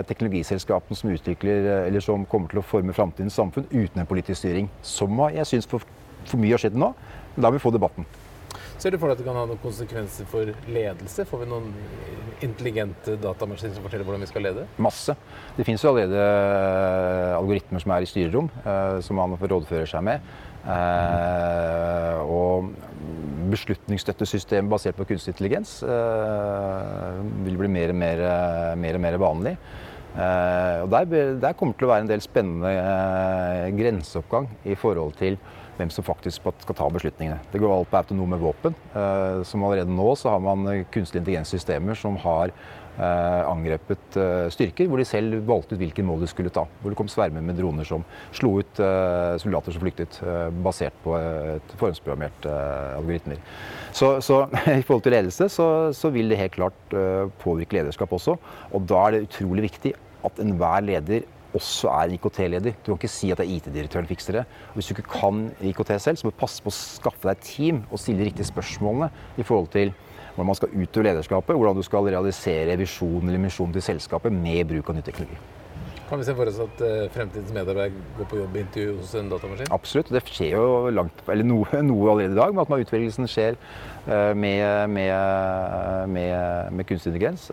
teknologiselskapene 0.09 0.97
som 0.97 1.11
utvikler, 1.11 1.67
eh, 1.67 1.87
eller 1.89 2.01
som 2.01 2.25
kommer 2.27 2.49
til 2.49 2.63
å 2.63 2.67
forme 2.67 2.97
framtidens 2.97 3.37
samfunn 3.37 3.69
uten 3.71 4.01
en 4.01 4.09
politisk 4.09 4.41
styring. 4.41 4.71
Som 4.83 5.21
jeg 5.35 5.47
syns 5.47 5.69
for, 5.69 5.85
for 6.25 6.41
mye 6.41 6.57
har 6.57 6.63
skjedd 6.63 6.79
nå. 6.81 6.95
Men 7.37 7.43
Da 7.43 7.51
vil 7.51 7.61
vi 7.61 7.67
få 7.69 7.75
debatten. 7.75 8.09
Ser 8.81 8.95
du 8.95 8.97
for 8.97 9.11
deg 9.11 9.19
at 9.19 9.21
det 9.21 9.27
kan 9.27 9.37
ha 9.37 9.45
noen 9.45 9.61
konsekvenser 9.61 10.25
for 10.31 10.49
ledelse? 10.73 11.27
Får 11.29 11.43
vi 11.43 11.49
noen 11.51 11.67
intelligente 12.41 13.19
datamaskiner 13.21 13.77
som 13.77 13.85
forteller 13.85 14.09
hvordan 14.09 14.25
vi 14.25 14.29
skal 14.31 14.47
lede? 14.49 14.65
Masse. 14.81 15.13
Det 15.57 15.67
finnes 15.69 15.85
jo 15.85 15.91
allerede 15.91 16.17
eh, 16.17 17.37
algoritmer 17.37 17.85
som 17.85 17.93
er 17.93 18.07
i 18.07 18.09
styrerom, 18.09 18.49
eh, 18.65 18.97
som 19.05 19.21
man 19.21 19.37
rådfører 19.37 19.91
seg 19.91 20.07
med. 20.09 20.25
Eh, 20.65 22.10
og 22.10 22.10
beslutningsstøttesystem 23.53 24.69
basert 24.71 24.99
på 24.99 25.07
kunstig 25.11 25.35
intelligens 25.35 25.79
vil 27.45 27.57
bli 27.61 27.71
mer 27.71 27.95
og 27.95 27.99
mer, 28.01 28.25
mer, 28.81 28.99
og 28.99 29.05
mer 29.05 29.19
vanlig. 29.21 29.55
og 30.15 30.91
der, 30.93 31.11
der, 31.41 31.53
kommer 31.55 31.75
det 31.75 31.81
til 31.81 31.89
å 31.89 31.93
være 31.93 32.05
en 32.07 32.11
del 32.11 32.25
spennende 32.25 32.73
grenseoppgang 33.79 34.49
i 34.65 34.79
forhold 34.79 35.19
til 35.21 35.39
hvem 35.81 35.93
som 35.93 36.05
faktisk 36.05 36.45
skal 36.45 36.77
ta 36.77 36.89
beslutningene. 36.93 37.41
Det 37.53 37.61
går 37.61 37.73
alt 37.73 37.91
på 37.91 38.01
autonome 38.01 38.39
våpen. 38.41 38.77
Eh, 38.93 39.41
som 39.49 39.65
allerede 39.65 39.93
nå 39.95 40.13
så 40.19 40.35
har 40.35 40.43
man 40.45 40.85
kunstig 40.93 41.23
intelligenssystemer 41.23 41.99
som 41.99 42.19
har 42.21 42.53
eh, 42.53 42.80
angrepet 42.99 44.19
styrker, 44.53 44.89
hvor 44.91 45.01
de 45.01 45.07
selv 45.09 45.39
valgte 45.49 45.77
ut 45.77 45.81
hvilken 45.81 46.05
mål 46.09 46.25
de 46.25 46.29
skulle 46.29 46.53
ta. 46.53 46.67
Hvor 46.81 46.93
det 46.93 46.99
kom 46.99 47.09
svermer 47.09 47.45
med 47.45 47.57
droner 47.57 47.87
som 47.89 48.05
slo 48.37 48.57
ut 48.61 48.83
soldater 49.41 49.73
som 49.73 49.85
flyktet, 49.85 50.19
basert 50.65 50.97
på 51.05 51.15
et 51.17 51.75
forhåndsprogrammert 51.81 52.49
algoritmer. 52.99 53.41
Så, 53.93 54.19
så, 54.25 54.43
i 54.81 54.85
forhold 54.85 55.07
til 55.07 55.17
ledelse 55.17 55.49
så, 55.53 55.67
så 55.97 56.13
vil 56.13 56.33
det 56.33 56.43
helt 56.43 56.59
klart 56.59 56.97
påvirke 57.41 57.79
lederskap 57.81 58.13
også. 58.19 58.37
Og 58.75 58.89
da 58.91 59.07
er 59.07 59.17
det 59.17 59.27
utrolig 59.31 59.71
viktig 59.71 59.95
at 60.27 60.43
enhver 60.43 60.85
leder 60.85 61.29
også 61.57 61.91
er 61.91 62.15
IKT-leder. 62.15 62.77
Du 62.79 62.93
kan 62.93 62.99
ikke 63.01 63.11
si 63.11 63.31
at 63.33 63.41
det 63.41 63.47
er 63.47 63.57
IT-direktøren 63.57 64.09
fikser 64.09 64.39
det. 64.39 64.45
Og 64.71 64.79
hvis 64.79 64.91
du 64.91 64.95
ikke 64.95 65.09
kan 65.11 65.49
IKT 65.61 65.95
selv, 65.99 66.21
så 66.21 66.27
må 66.27 66.35
du 66.35 66.39
passe 66.41 66.63
på 66.63 66.71
å 66.71 66.77
skaffe 66.77 67.27
deg 67.27 67.39
et 67.39 67.49
team 67.49 67.83
og 67.91 68.01
stille 68.01 68.23
de 68.23 68.29
riktige 68.31 68.51
spørsmålene 68.51 69.11
i 69.37 69.47
forhold 69.47 69.71
til 69.75 69.93
hvordan 70.41 70.51
man 70.55 70.59
skal 70.59 70.75
utøve 70.75 71.05
lederskapet, 71.11 71.57
hvordan 71.57 71.77
du 71.77 71.85
skal 71.85 72.09
realisere 72.09 72.77
visjonen 72.81 73.29
eller 73.29 73.43
misjonen 73.43 73.75
til 73.77 73.85
selskapet 73.93 74.33
med 74.33 74.65
bruk 74.73 74.89
av 74.89 74.97
ny 74.97 75.03
teknologi. 75.05 75.37
Kan 76.11 76.19
vi 76.19 76.25
se 76.27 76.35
for 76.35 76.51
oss 76.51 76.57
at 76.59 76.81
uh, 76.83 77.05
fremtidens 77.15 77.53
medarbeider 77.55 77.95
går 78.17 78.27
på 78.33 78.39
jobbintervju 78.41 78.97
hos 78.97 79.13
en 79.15 79.29
datamaskin? 79.31 79.69
Absolutt. 79.71 80.09
Det 80.11 80.25
skjer 80.27 80.57
jo 80.57 80.91
langt, 80.91 81.21
eller 81.31 81.47
noe, 81.47 81.83
noe 81.87 82.09
allerede 82.11 82.35
i 82.35 82.41
dag 82.41 82.57
med 82.57 82.65
at 82.65 82.87
utvelgelsen 82.87 83.31
skjer 83.31 83.59
uh, 84.09 84.33
med, 84.35 84.65
med, 84.91 86.11
med, 86.11 86.73
med, 86.75 86.89
kunstig 86.89 87.13
intelligens. 87.13 87.47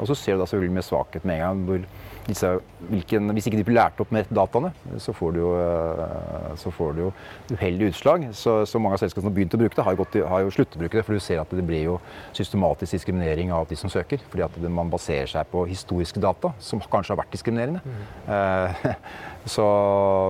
Og 0.00 0.08
så 0.08 0.16
ser 0.16 0.38
du 0.38 0.44
da 0.44 0.48
selvfølgelig 0.48 0.78
med 0.78 0.86
svakhet 0.86 1.28
med 1.28 1.36
en 1.36 1.44
gang 1.44 1.66
hvor 1.68 1.84
disse, 2.30 2.48
hvilken, 2.90 3.30
hvis 3.36 3.46
ikke 3.48 3.58
de 3.60 3.64
blir 3.66 3.76
lært 3.76 4.00
opp 4.02 4.12
med 4.14 4.28
dataene, 4.34 4.70
så 5.02 5.12
får 5.16 5.34
du 5.34 5.40
jo, 5.40 5.50
eh, 5.60 6.46
så 6.60 6.72
får 6.74 6.96
du 6.96 7.02
jo 7.02 7.10
uheldige 7.52 7.92
utslag. 7.92 8.26
Så, 8.36 8.54
så, 8.70 8.80
mange 8.82 8.96
av 8.96 9.02
selskapene 9.02 9.26
som 9.26 9.30
har 9.30 9.36
begynt 9.36 9.56
å 9.56 9.60
bruke 9.60 9.76
det, 9.76 9.86
har, 9.86 9.98
gått, 9.98 10.18
har 10.32 10.44
jo 10.44 10.54
sluttet 10.54 10.78
å 10.78 10.82
bruke 10.82 10.98
det. 10.98 11.04
For 11.06 11.16
du 11.16 11.24
ser 11.24 11.42
at 11.42 11.54
det 11.54 11.66
blir 11.66 11.84
jo 11.86 11.98
systematisk 12.36 12.98
diskriminering 12.98 13.52
av 13.54 13.68
de 13.70 13.78
som 13.78 13.92
søker. 13.92 14.22
Fordi 14.32 14.46
at 14.46 14.58
man 14.80 14.92
baserer 14.92 15.30
seg 15.30 15.50
på 15.52 15.64
historiske 15.70 16.22
data, 16.22 16.54
som 16.62 16.82
kanskje 16.82 17.14
har 17.14 17.22
vært 17.22 17.36
diskriminerende. 17.36 17.82
Mm. 17.84 19.06
Så, 19.54 19.64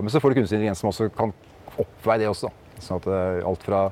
men 0.05 0.13
så 0.13 0.21
får 0.23 0.31
du 0.31 0.39
kunstig 0.39 0.61
intelligens 0.61 0.79
som 0.85 0.93
også 0.93 1.09
kan 1.17 1.33
oppveie 1.83 2.21
det 2.23 2.29
også. 2.31 2.53
Sånn 2.79 3.01
at 3.01 3.09
uh, 3.11 3.49
alt 3.51 3.65
fra 3.67 3.89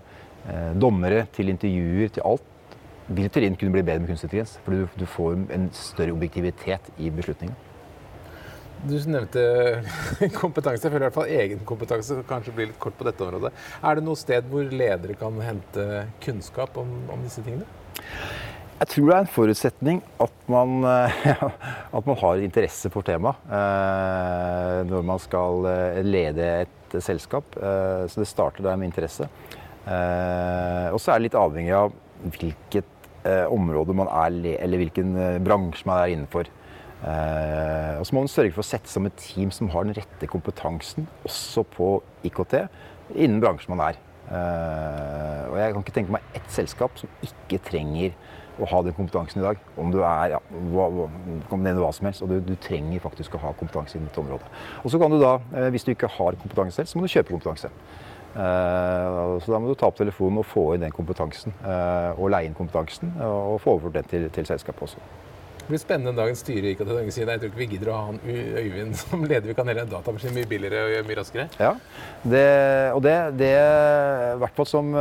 dommere 0.79 1.27
til 1.35 1.51
intervjuer 1.51 2.13
til 2.15 2.25
alt 2.25 2.47
vil 3.09 3.31
til 3.33 3.47
inn 3.47 3.57
kunne 3.57 3.73
bli 3.73 3.83
bedre 3.83 4.03
med 4.03 4.13
kunstig 4.13 4.29
intelligens. 4.29 4.59
Fordi 4.65 4.83
du, 4.83 5.01
du 5.01 5.07
får 5.09 5.41
en 5.57 5.67
større 5.77 6.15
objektivitet 6.15 6.93
i 6.99 7.11
beslutningen. 7.15 7.57
Du 8.87 8.95
nevnte 9.11 9.43
kompetanse. 10.43 10.87
Jeg 10.87 10.93
føler 10.93 11.07
i 11.07 11.09
hvert 11.09 11.17
fall 11.17 11.33
egen 11.35 11.63
kompetanse 11.67 12.21
kanskje 12.29 12.55
blir 12.55 12.71
litt 12.71 12.79
kort 12.83 12.99
på 12.99 13.07
dette 13.09 13.25
området. 13.25 13.51
Er 13.83 13.99
det 13.99 14.05
noe 14.07 14.19
sted 14.19 14.47
hvor 14.53 14.69
ledere 14.71 15.17
kan 15.19 15.41
hente 15.43 16.05
kunnskap 16.23 16.79
om, 16.79 16.93
om 17.11 17.25
disse 17.27 17.43
tingene? 17.43 17.67
Jeg 18.79 18.93
tror 18.93 19.09
det 19.09 19.15
er 19.17 19.25
en 19.25 19.33
forutsetning 19.35 19.97
at 20.23 20.35
man, 20.47 20.85
at 21.97 22.05
man 22.07 22.19
har 22.21 22.45
interesse 22.45 22.91
for 22.95 23.07
temaet 23.07 23.49
eh, 23.51 24.83
når 24.87 25.09
man 25.09 25.23
skal 25.23 25.67
eh, 25.67 26.03
lede 26.07 26.47
et 26.63 26.99
selskap. 27.03 27.59
Eh, 27.59 28.05
så 28.07 28.23
det 28.23 28.29
starter 28.31 28.63
der 28.63 28.79
med 28.79 28.93
interesse. 28.93 29.27
Og 29.89 31.01
så 31.01 31.11
er 31.11 31.17
det 31.17 31.31
litt 31.31 31.37
avhengig 31.41 31.73
av 31.73 31.95
hvilket 32.37 32.85
område 33.49 33.95
man 33.97 34.11
er, 34.13 34.35
eller 34.61 34.83
hvilken 34.83 35.15
bransje 35.45 35.89
man 35.89 36.03
er 36.03 36.13
innenfor. 36.13 36.51
Eh, 36.99 37.95
og 37.99 38.07
så 38.07 38.15
må 38.15 38.25
man 38.25 38.33
sørge 38.33 38.55
for 38.57 38.65
å 38.65 38.67
sette 38.67 38.91
sammen 38.91 39.13
et 39.13 39.23
team 39.23 39.53
som 39.55 39.71
har 39.71 39.87
den 39.87 39.97
rette 39.99 40.31
kompetansen, 40.31 41.07
også 41.29 41.63
på 41.77 41.93
IKT, 42.27 42.57
innen 43.15 43.43
bransjen 43.43 43.75
man 43.77 43.85
er. 43.87 44.01
Eh, 44.29 45.45
og 45.49 45.57
jeg 45.61 45.73
kan 45.73 45.85
ikke 45.85 45.95
tenke 46.01 46.17
meg 46.17 46.35
ett 46.37 46.51
selskap 46.53 46.99
som 47.01 47.13
ikke 47.25 47.63
trenger 47.65 48.17
å 48.59 48.67
ha 48.67 48.81
den 48.83 48.97
kompetansen 48.97 49.41
i 49.41 49.47
dag. 49.47 49.61
Om 49.79 49.93
du 49.95 50.01
er 50.03 50.35
ja, 50.35 50.43
hva, 50.73 50.89
kan 51.51 51.67
er 51.67 51.79
hva 51.79 51.93
som 51.95 52.09
helst. 52.09 52.25
Og 52.27 52.33
du, 52.33 52.41
du, 52.43 52.57
trenger 52.61 53.03
faktisk 53.05 53.39
å 53.39 53.43
ha 53.45 53.55
kompetanse 53.59 53.97
innen 53.97 54.11
dette 54.11 54.23
området. 54.23 54.51
Og 54.83 54.93
så 54.93 55.01
kan 55.01 55.15
du 55.15 55.21
da, 55.23 55.37
eh, 55.55 55.71
hvis 55.75 55.87
du 55.87 55.95
ikke 55.95 56.11
har 56.19 56.39
kompetanse 56.43 56.81
selv, 56.81 56.91
så 56.91 56.99
må 56.99 57.07
du 57.07 57.15
kjøpe 57.15 57.35
kompetanse. 57.37 57.73
Uh, 58.39 59.39
så 59.41 59.51
da 59.51 59.59
må 59.59 59.71
du 59.71 59.79
ta 59.79 59.89
opp 59.89 59.97
telefonen 59.99 60.43
og 60.43 60.47
få 60.47 60.67
inn 60.77 60.85
den 60.85 60.93
kompetansen. 60.95 61.55
Uh, 61.63 62.13
og 62.13 62.29
leie 62.35 62.47
inn 62.47 62.55
kompetansen 62.55 63.15
og 63.25 63.57
få 63.65 63.79
overført 63.79 63.97
den 63.97 64.11
til, 64.13 64.29
til 64.35 64.47
selskapet 64.47 64.85
også. 64.85 65.01
Det 65.69 65.75
blir 65.75 65.81
spennende 65.83 66.15
en 66.15 66.17
dag 66.17 66.31
en 66.33 66.37
styre 66.39 66.65
i 66.65 66.71
IKT 66.73 66.87
Norge 66.89 67.13
sier 67.13 67.29
jeg 67.29 67.41
tror 67.43 67.51
ikke 67.51 67.61
vi 67.61 67.67
gidder 67.75 67.89
å 67.93 67.97
ha 67.99 68.05
han 68.07 68.19
Øyvind 68.25 68.95
som 69.03 69.21
leder. 69.21 69.51
Vi 69.51 69.55
kan 69.59 69.69
heller 69.69 69.83
ha 69.83 69.85
en 69.85 69.91
datamaskin 69.91 70.33
mye 70.33 70.49
billigere 70.49 71.01
og 71.03 71.09
mye 71.11 71.17
raskere. 71.19 71.45
Ja, 71.61 71.75
det, 72.25 72.45
og 72.97 73.03
det, 73.05 73.17
det 73.37 73.51
i 73.53 74.39
hvert 74.41 74.55
fall 74.57 74.69
som, 74.71 74.95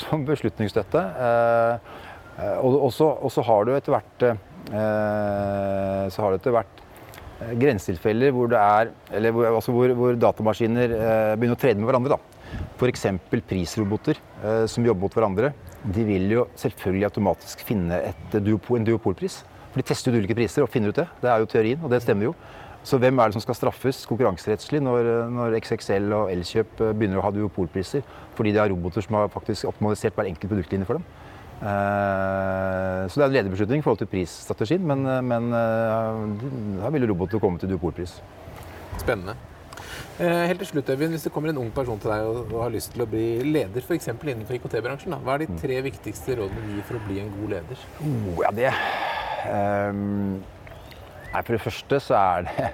som 0.00 0.22
beslutningsstøtte. 0.24 1.02
Eh, 1.26 2.54
og, 2.64 2.88
så 2.96 3.44
har 3.44 3.68
du 3.68 3.74
etter 3.74 3.92
hvert 3.92 4.24
eh, 4.24 6.06
så 6.08 6.24
har 6.24 6.32
du 6.32 6.38
etter 6.38 6.54
hvert 6.56 6.80
eh, 6.80 7.52
grensetilfeller 7.60 8.32
hvor, 8.32 8.54
er, 8.56 8.94
eller 9.18 9.36
altså 9.50 9.74
hvor, 9.76 9.92
hvor 9.98 10.16
datamaskiner 10.16 10.94
eh, 10.96 11.34
begynner 11.34 11.58
å 11.58 11.60
trene 11.60 11.82
med 11.82 11.90
hverandre. 11.90 12.16
da. 12.16 12.62
F.eks. 12.78 13.04
prisroboter 13.50 14.16
eh, 14.16 14.64
som 14.64 14.88
jobber 14.88 15.10
mot 15.10 15.20
hverandre. 15.20 15.52
De 15.84 16.06
vil 16.08 16.32
jo 16.38 16.46
selvfølgelig 16.56 17.10
automatisk 17.10 17.66
finne 17.68 18.00
et 18.14 18.40
en 18.40 18.88
duopolpris. 18.88 19.42
For 19.76 19.82
de 19.82 19.90
tester 19.92 20.14
ut 20.14 20.22
ulike 20.22 20.38
priser 20.38 20.64
og 20.64 20.70
finner 20.72 20.88
ut 20.88 20.96
det. 20.96 21.04
Det 21.20 21.28
er 21.28 21.42
jo 21.42 21.50
teorien, 21.52 21.82
og 21.84 21.92
det 21.92 22.00
stemmer 22.00 22.30
jo. 22.30 22.32
Så 22.86 22.96
hvem 23.02 23.18
er 23.20 23.28
det 23.28 23.36
som 23.36 23.42
skal 23.44 23.58
straffes 23.58 24.06
konkurranserettslig 24.08 24.80
når, 24.80 25.10
når 25.36 25.58
XXL 25.58 26.08
og 26.16 26.30
Elkjøp 26.32 26.80
eh, 26.80 26.94
begynner 26.96 27.20
å 27.20 27.26
ha 27.26 27.32
duopolpriser? 27.34 28.06
Fordi 28.38 28.54
de 28.54 28.62
har 28.62 28.72
roboter 28.72 29.04
som 29.04 29.18
har 29.18 29.28
faktisk 29.34 29.68
optimalisert 29.68 30.16
hver 30.16 30.30
enkelt 30.30 30.54
produktlinje 30.54 30.88
for 30.88 30.96
dem. 30.96 31.04
Eh, 31.56 33.02
så 33.08 33.18
det 33.18 33.24
er 33.24 33.28
en 33.28 33.36
lederbeslutning 33.36 33.80
i 33.80 33.84
forhold 33.84 34.00
til 34.02 34.10
prisstrategien, 34.12 34.86
men, 34.86 35.04
eh, 35.08 35.20
men 35.24 35.52
eh, 35.56 36.80
her 36.84 36.94
vil 36.96 37.08
roboter 37.10 37.42
komme 37.42 37.60
til 37.60 37.74
duopolpris. 37.74 38.20
Spennende. 39.00 39.36
Helt 40.16 40.62
til 40.62 40.66
slutt, 40.70 40.88
Øyvind, 40.88 41.10
Hvis 41.10 41.26
det 41.26 41.32
kommer 41.32 41.50
en 41.50 41.58
ung 41.58 41.70
person 41.70 41.98
til 42.00 42.08
deg 42.08 42.24
og, 42.24 42.52
og 42.54 42.62
har 42.62 42.70
lyst 42.72 42.94
til 42.94 43.04
å 43.04 43.08
bli 43.10 43.26
leder 43.44 43.84
f.eks. 43.84 44.08
innenfor 44.08 44.56
IKT-bransjen, 44.56 45.12
hva 45.20 45.34
er 45.34 45.44
de 45.44 45.50
mm. 45.52 45.58
tre 45.60 45.76
viktigste 45.84 46.38
rådene 46.38 46.64
du 46.64 46.78
gir 46.78 46.86
for 46.88 46.96
å 46.96 47.04
bli 47.04 47.20
en 47.20 47.28
god 47.34 47.52
leder? 47.58 47.84
Oh, 48.00 48.40
ja, 48.40 48.54
det... 48.56 48.72
Um, 49.46 50.38
nei, 51.32 51.42
for 51.42 51.56
det 51.56 51.62
første 51.64 52.00
så 52.02 52.16
er 52.18 52.46
det 52.46 52.70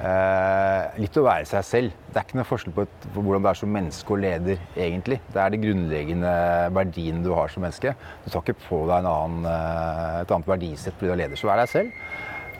uh, 0.00 0.96
litt 1.02 1.18
å 1.20 1.24
være 1.26 1.48
seg 1.48 1.66
selv. 1.68 1.96
Det 2.10 2.20
er 2.20 2.28
ikke 2.28 2.40
noe 2.40 2.48
forskjell 2.48 2.76
på, 2.76 2.86
et, 2.86 3.06
på, 3.12 3.22
hvordan 3.22 3.44
du 3.44 3.50
er 3.50 3.60
som 3.60 3.72
menneske 3.76 4.16
og 4.16 4.22
leder, 4.24 4.62
egentlig. 4.76 5.20
Det 5.32 5.42
er 5.42 5.52
de 5.52 5.62
grunnleggende 5.64 6.34
verdiene 6.76 7.24
du 7.24 7.32
har 7.36 7.52
som 7.52 7.66
menneske. 7.66 7.94
Du 8.24 8.30
tar 8.30 8.44
ikke 8.44 8.58
på 8.68 8.82
deg 8.90 9.10
annen, 9.10 9.48
eh, 9.50 10.20
et 10.22 10.36
annet 10.36 10.52
verdisett 10.52 10.96
fordi 10.96 11.10
du 11.10 11.16
er 11.16 11.22
leder. 11.24 11.40
Så 11.40 11.50
vær 11.50 11.62
deg 11.62 11.72
selv. 11.72 11.94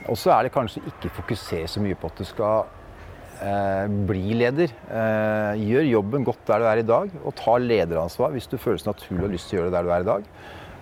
Og 0.07 0.19
så 0.19 0.31
er 0.33 0.45
det 0.45 0.55
kanskje 0.55 0.83
ikke 0.87 1.13
fokusere 1.17 1.67
så 1.71 1.81
mye 1.83 1.97
på 1.99 2.09
at 2.11 2.21
du 2.21 2.27
skal 2.27 2.69
eh, 3.43 3.97
bli 4.09 4.37
leder. 4.39 4.71
Eh, 4.87 5.65
gjør 5.67 5.89
jobben 5.91 6.27
godt 6.27 6.45
der 6.47 6.63
du 6.63 6.69
er 6.69 6.81
i 6.81 6.87
dag, 6.87 7.11
og 7.23 7.35
ta 7.37 7.57
lederansvar 7.61 8.33
hvis 8.35 8.49
du 8.51 8.57
føles 8.61 8.87
naturlig 8.87 9.25
og 9.25 9.35
lyst 9.35 9.51
til 9.51 9.57
å 9.57 9.61
gjøre 9.61 9.71
det 9.71 9.77
der 9.77 9.87
du 9.87 9.93
er 9.95 10.05
i 10.05 10.09
dag. 10.13 10.31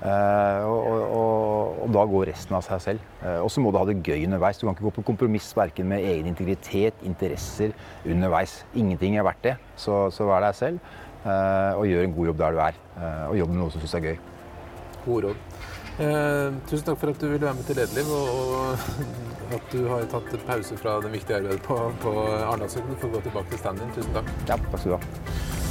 Uh, 0.03 0.61
og, 0.67 0.87
og, 1.15 1.77
og, 1.85 1.87
da 1.95 2.03
går 2.09 2.27
resten 2.29 2.57
av 2.57 2.65
seg 2.65 2.81
selv. 2.83 3.05
Uh, 3.23 3.39
og 3.45 3.49
så 3.51 3.63
må 3.63 3.71
du 3.71 3.79
ha 3.79 3.85
det 3.87 3.97
gøy 4.03 4.27
underveis. 4.27 4.59
Du 4.59 4.67
kan 4.67 4.75
ikke 4.75 4.89
gå 4.89 4.93
på 4.99 5.05
kompromiss 5.07 5.47
verken 5.57 5.89
med 5.89 6.03
egen 6.05 6.29
integritet, 6.29 6.99
interesser 7.07 7.73
underveis. 8.03 8.59
Ingenting 8.75 9.17
er 9.17 9.25
verdt 9.25 9.43
det. 9.47 9.55
Så, 9.79 10.05
så 10.13 10.27
vær 10.29 10.43
deg 10.45 10.57
selv, 10.57 10.93
uh, 11.23 11.79
og 11.79 11.87
gjør 11.89 12.05
en 12.05 12.15
god 12.19 12.31
jobb 12.31 12.43
der 12.43 12.57
du 12.57 12.63
er. 12.67 12.81
og 13.29 13.37
jobb 13.39 13.53
med 13.53 13.61
noe 13.63 13.73
som 13.73 13.83
syns 13.83 13.97
er 13.97 14.09
gøy. 14.11 14.15
God 15.05 15.29
råd. 15.29 15.43
tusen 16.67 16.85
takk 16.85 16.99
for 16.99 17.13
at 17.13 17.21
du 17.21 17.27
ville 17.29 17.45
være 17.45 17.55
med 17.55 17.67
til 17.67 17.77
Lederliv, 17.79 18.09
og, 18.11 19.53
at 19.55 19.67
du 19.71 19.85
har 19.87 20.07
tatt 20.11 20.33
pause 20.47 20.77
fra 20.77 20.97
det 21.01 21.13
viktige 21.13 21.39
arbeidet 21.39 21.61
på, 21.65 21.77
på 22.03 22.15
Arendalsuken 22.25 22.97
for 22.99 23.09
å 23.09 23.17
gå 23.17 23.27
tilbake 23.29 23.53
til 23.53 23.63
stand-in. 23.63 23.93
Tusen 23.97 24.17
takk. 24.17 24.33
Ja, 24.49 24.59
takk 24.59 24.81
skal 24.81 24.97
du 24.97 24.99
ha. 24.99 25.64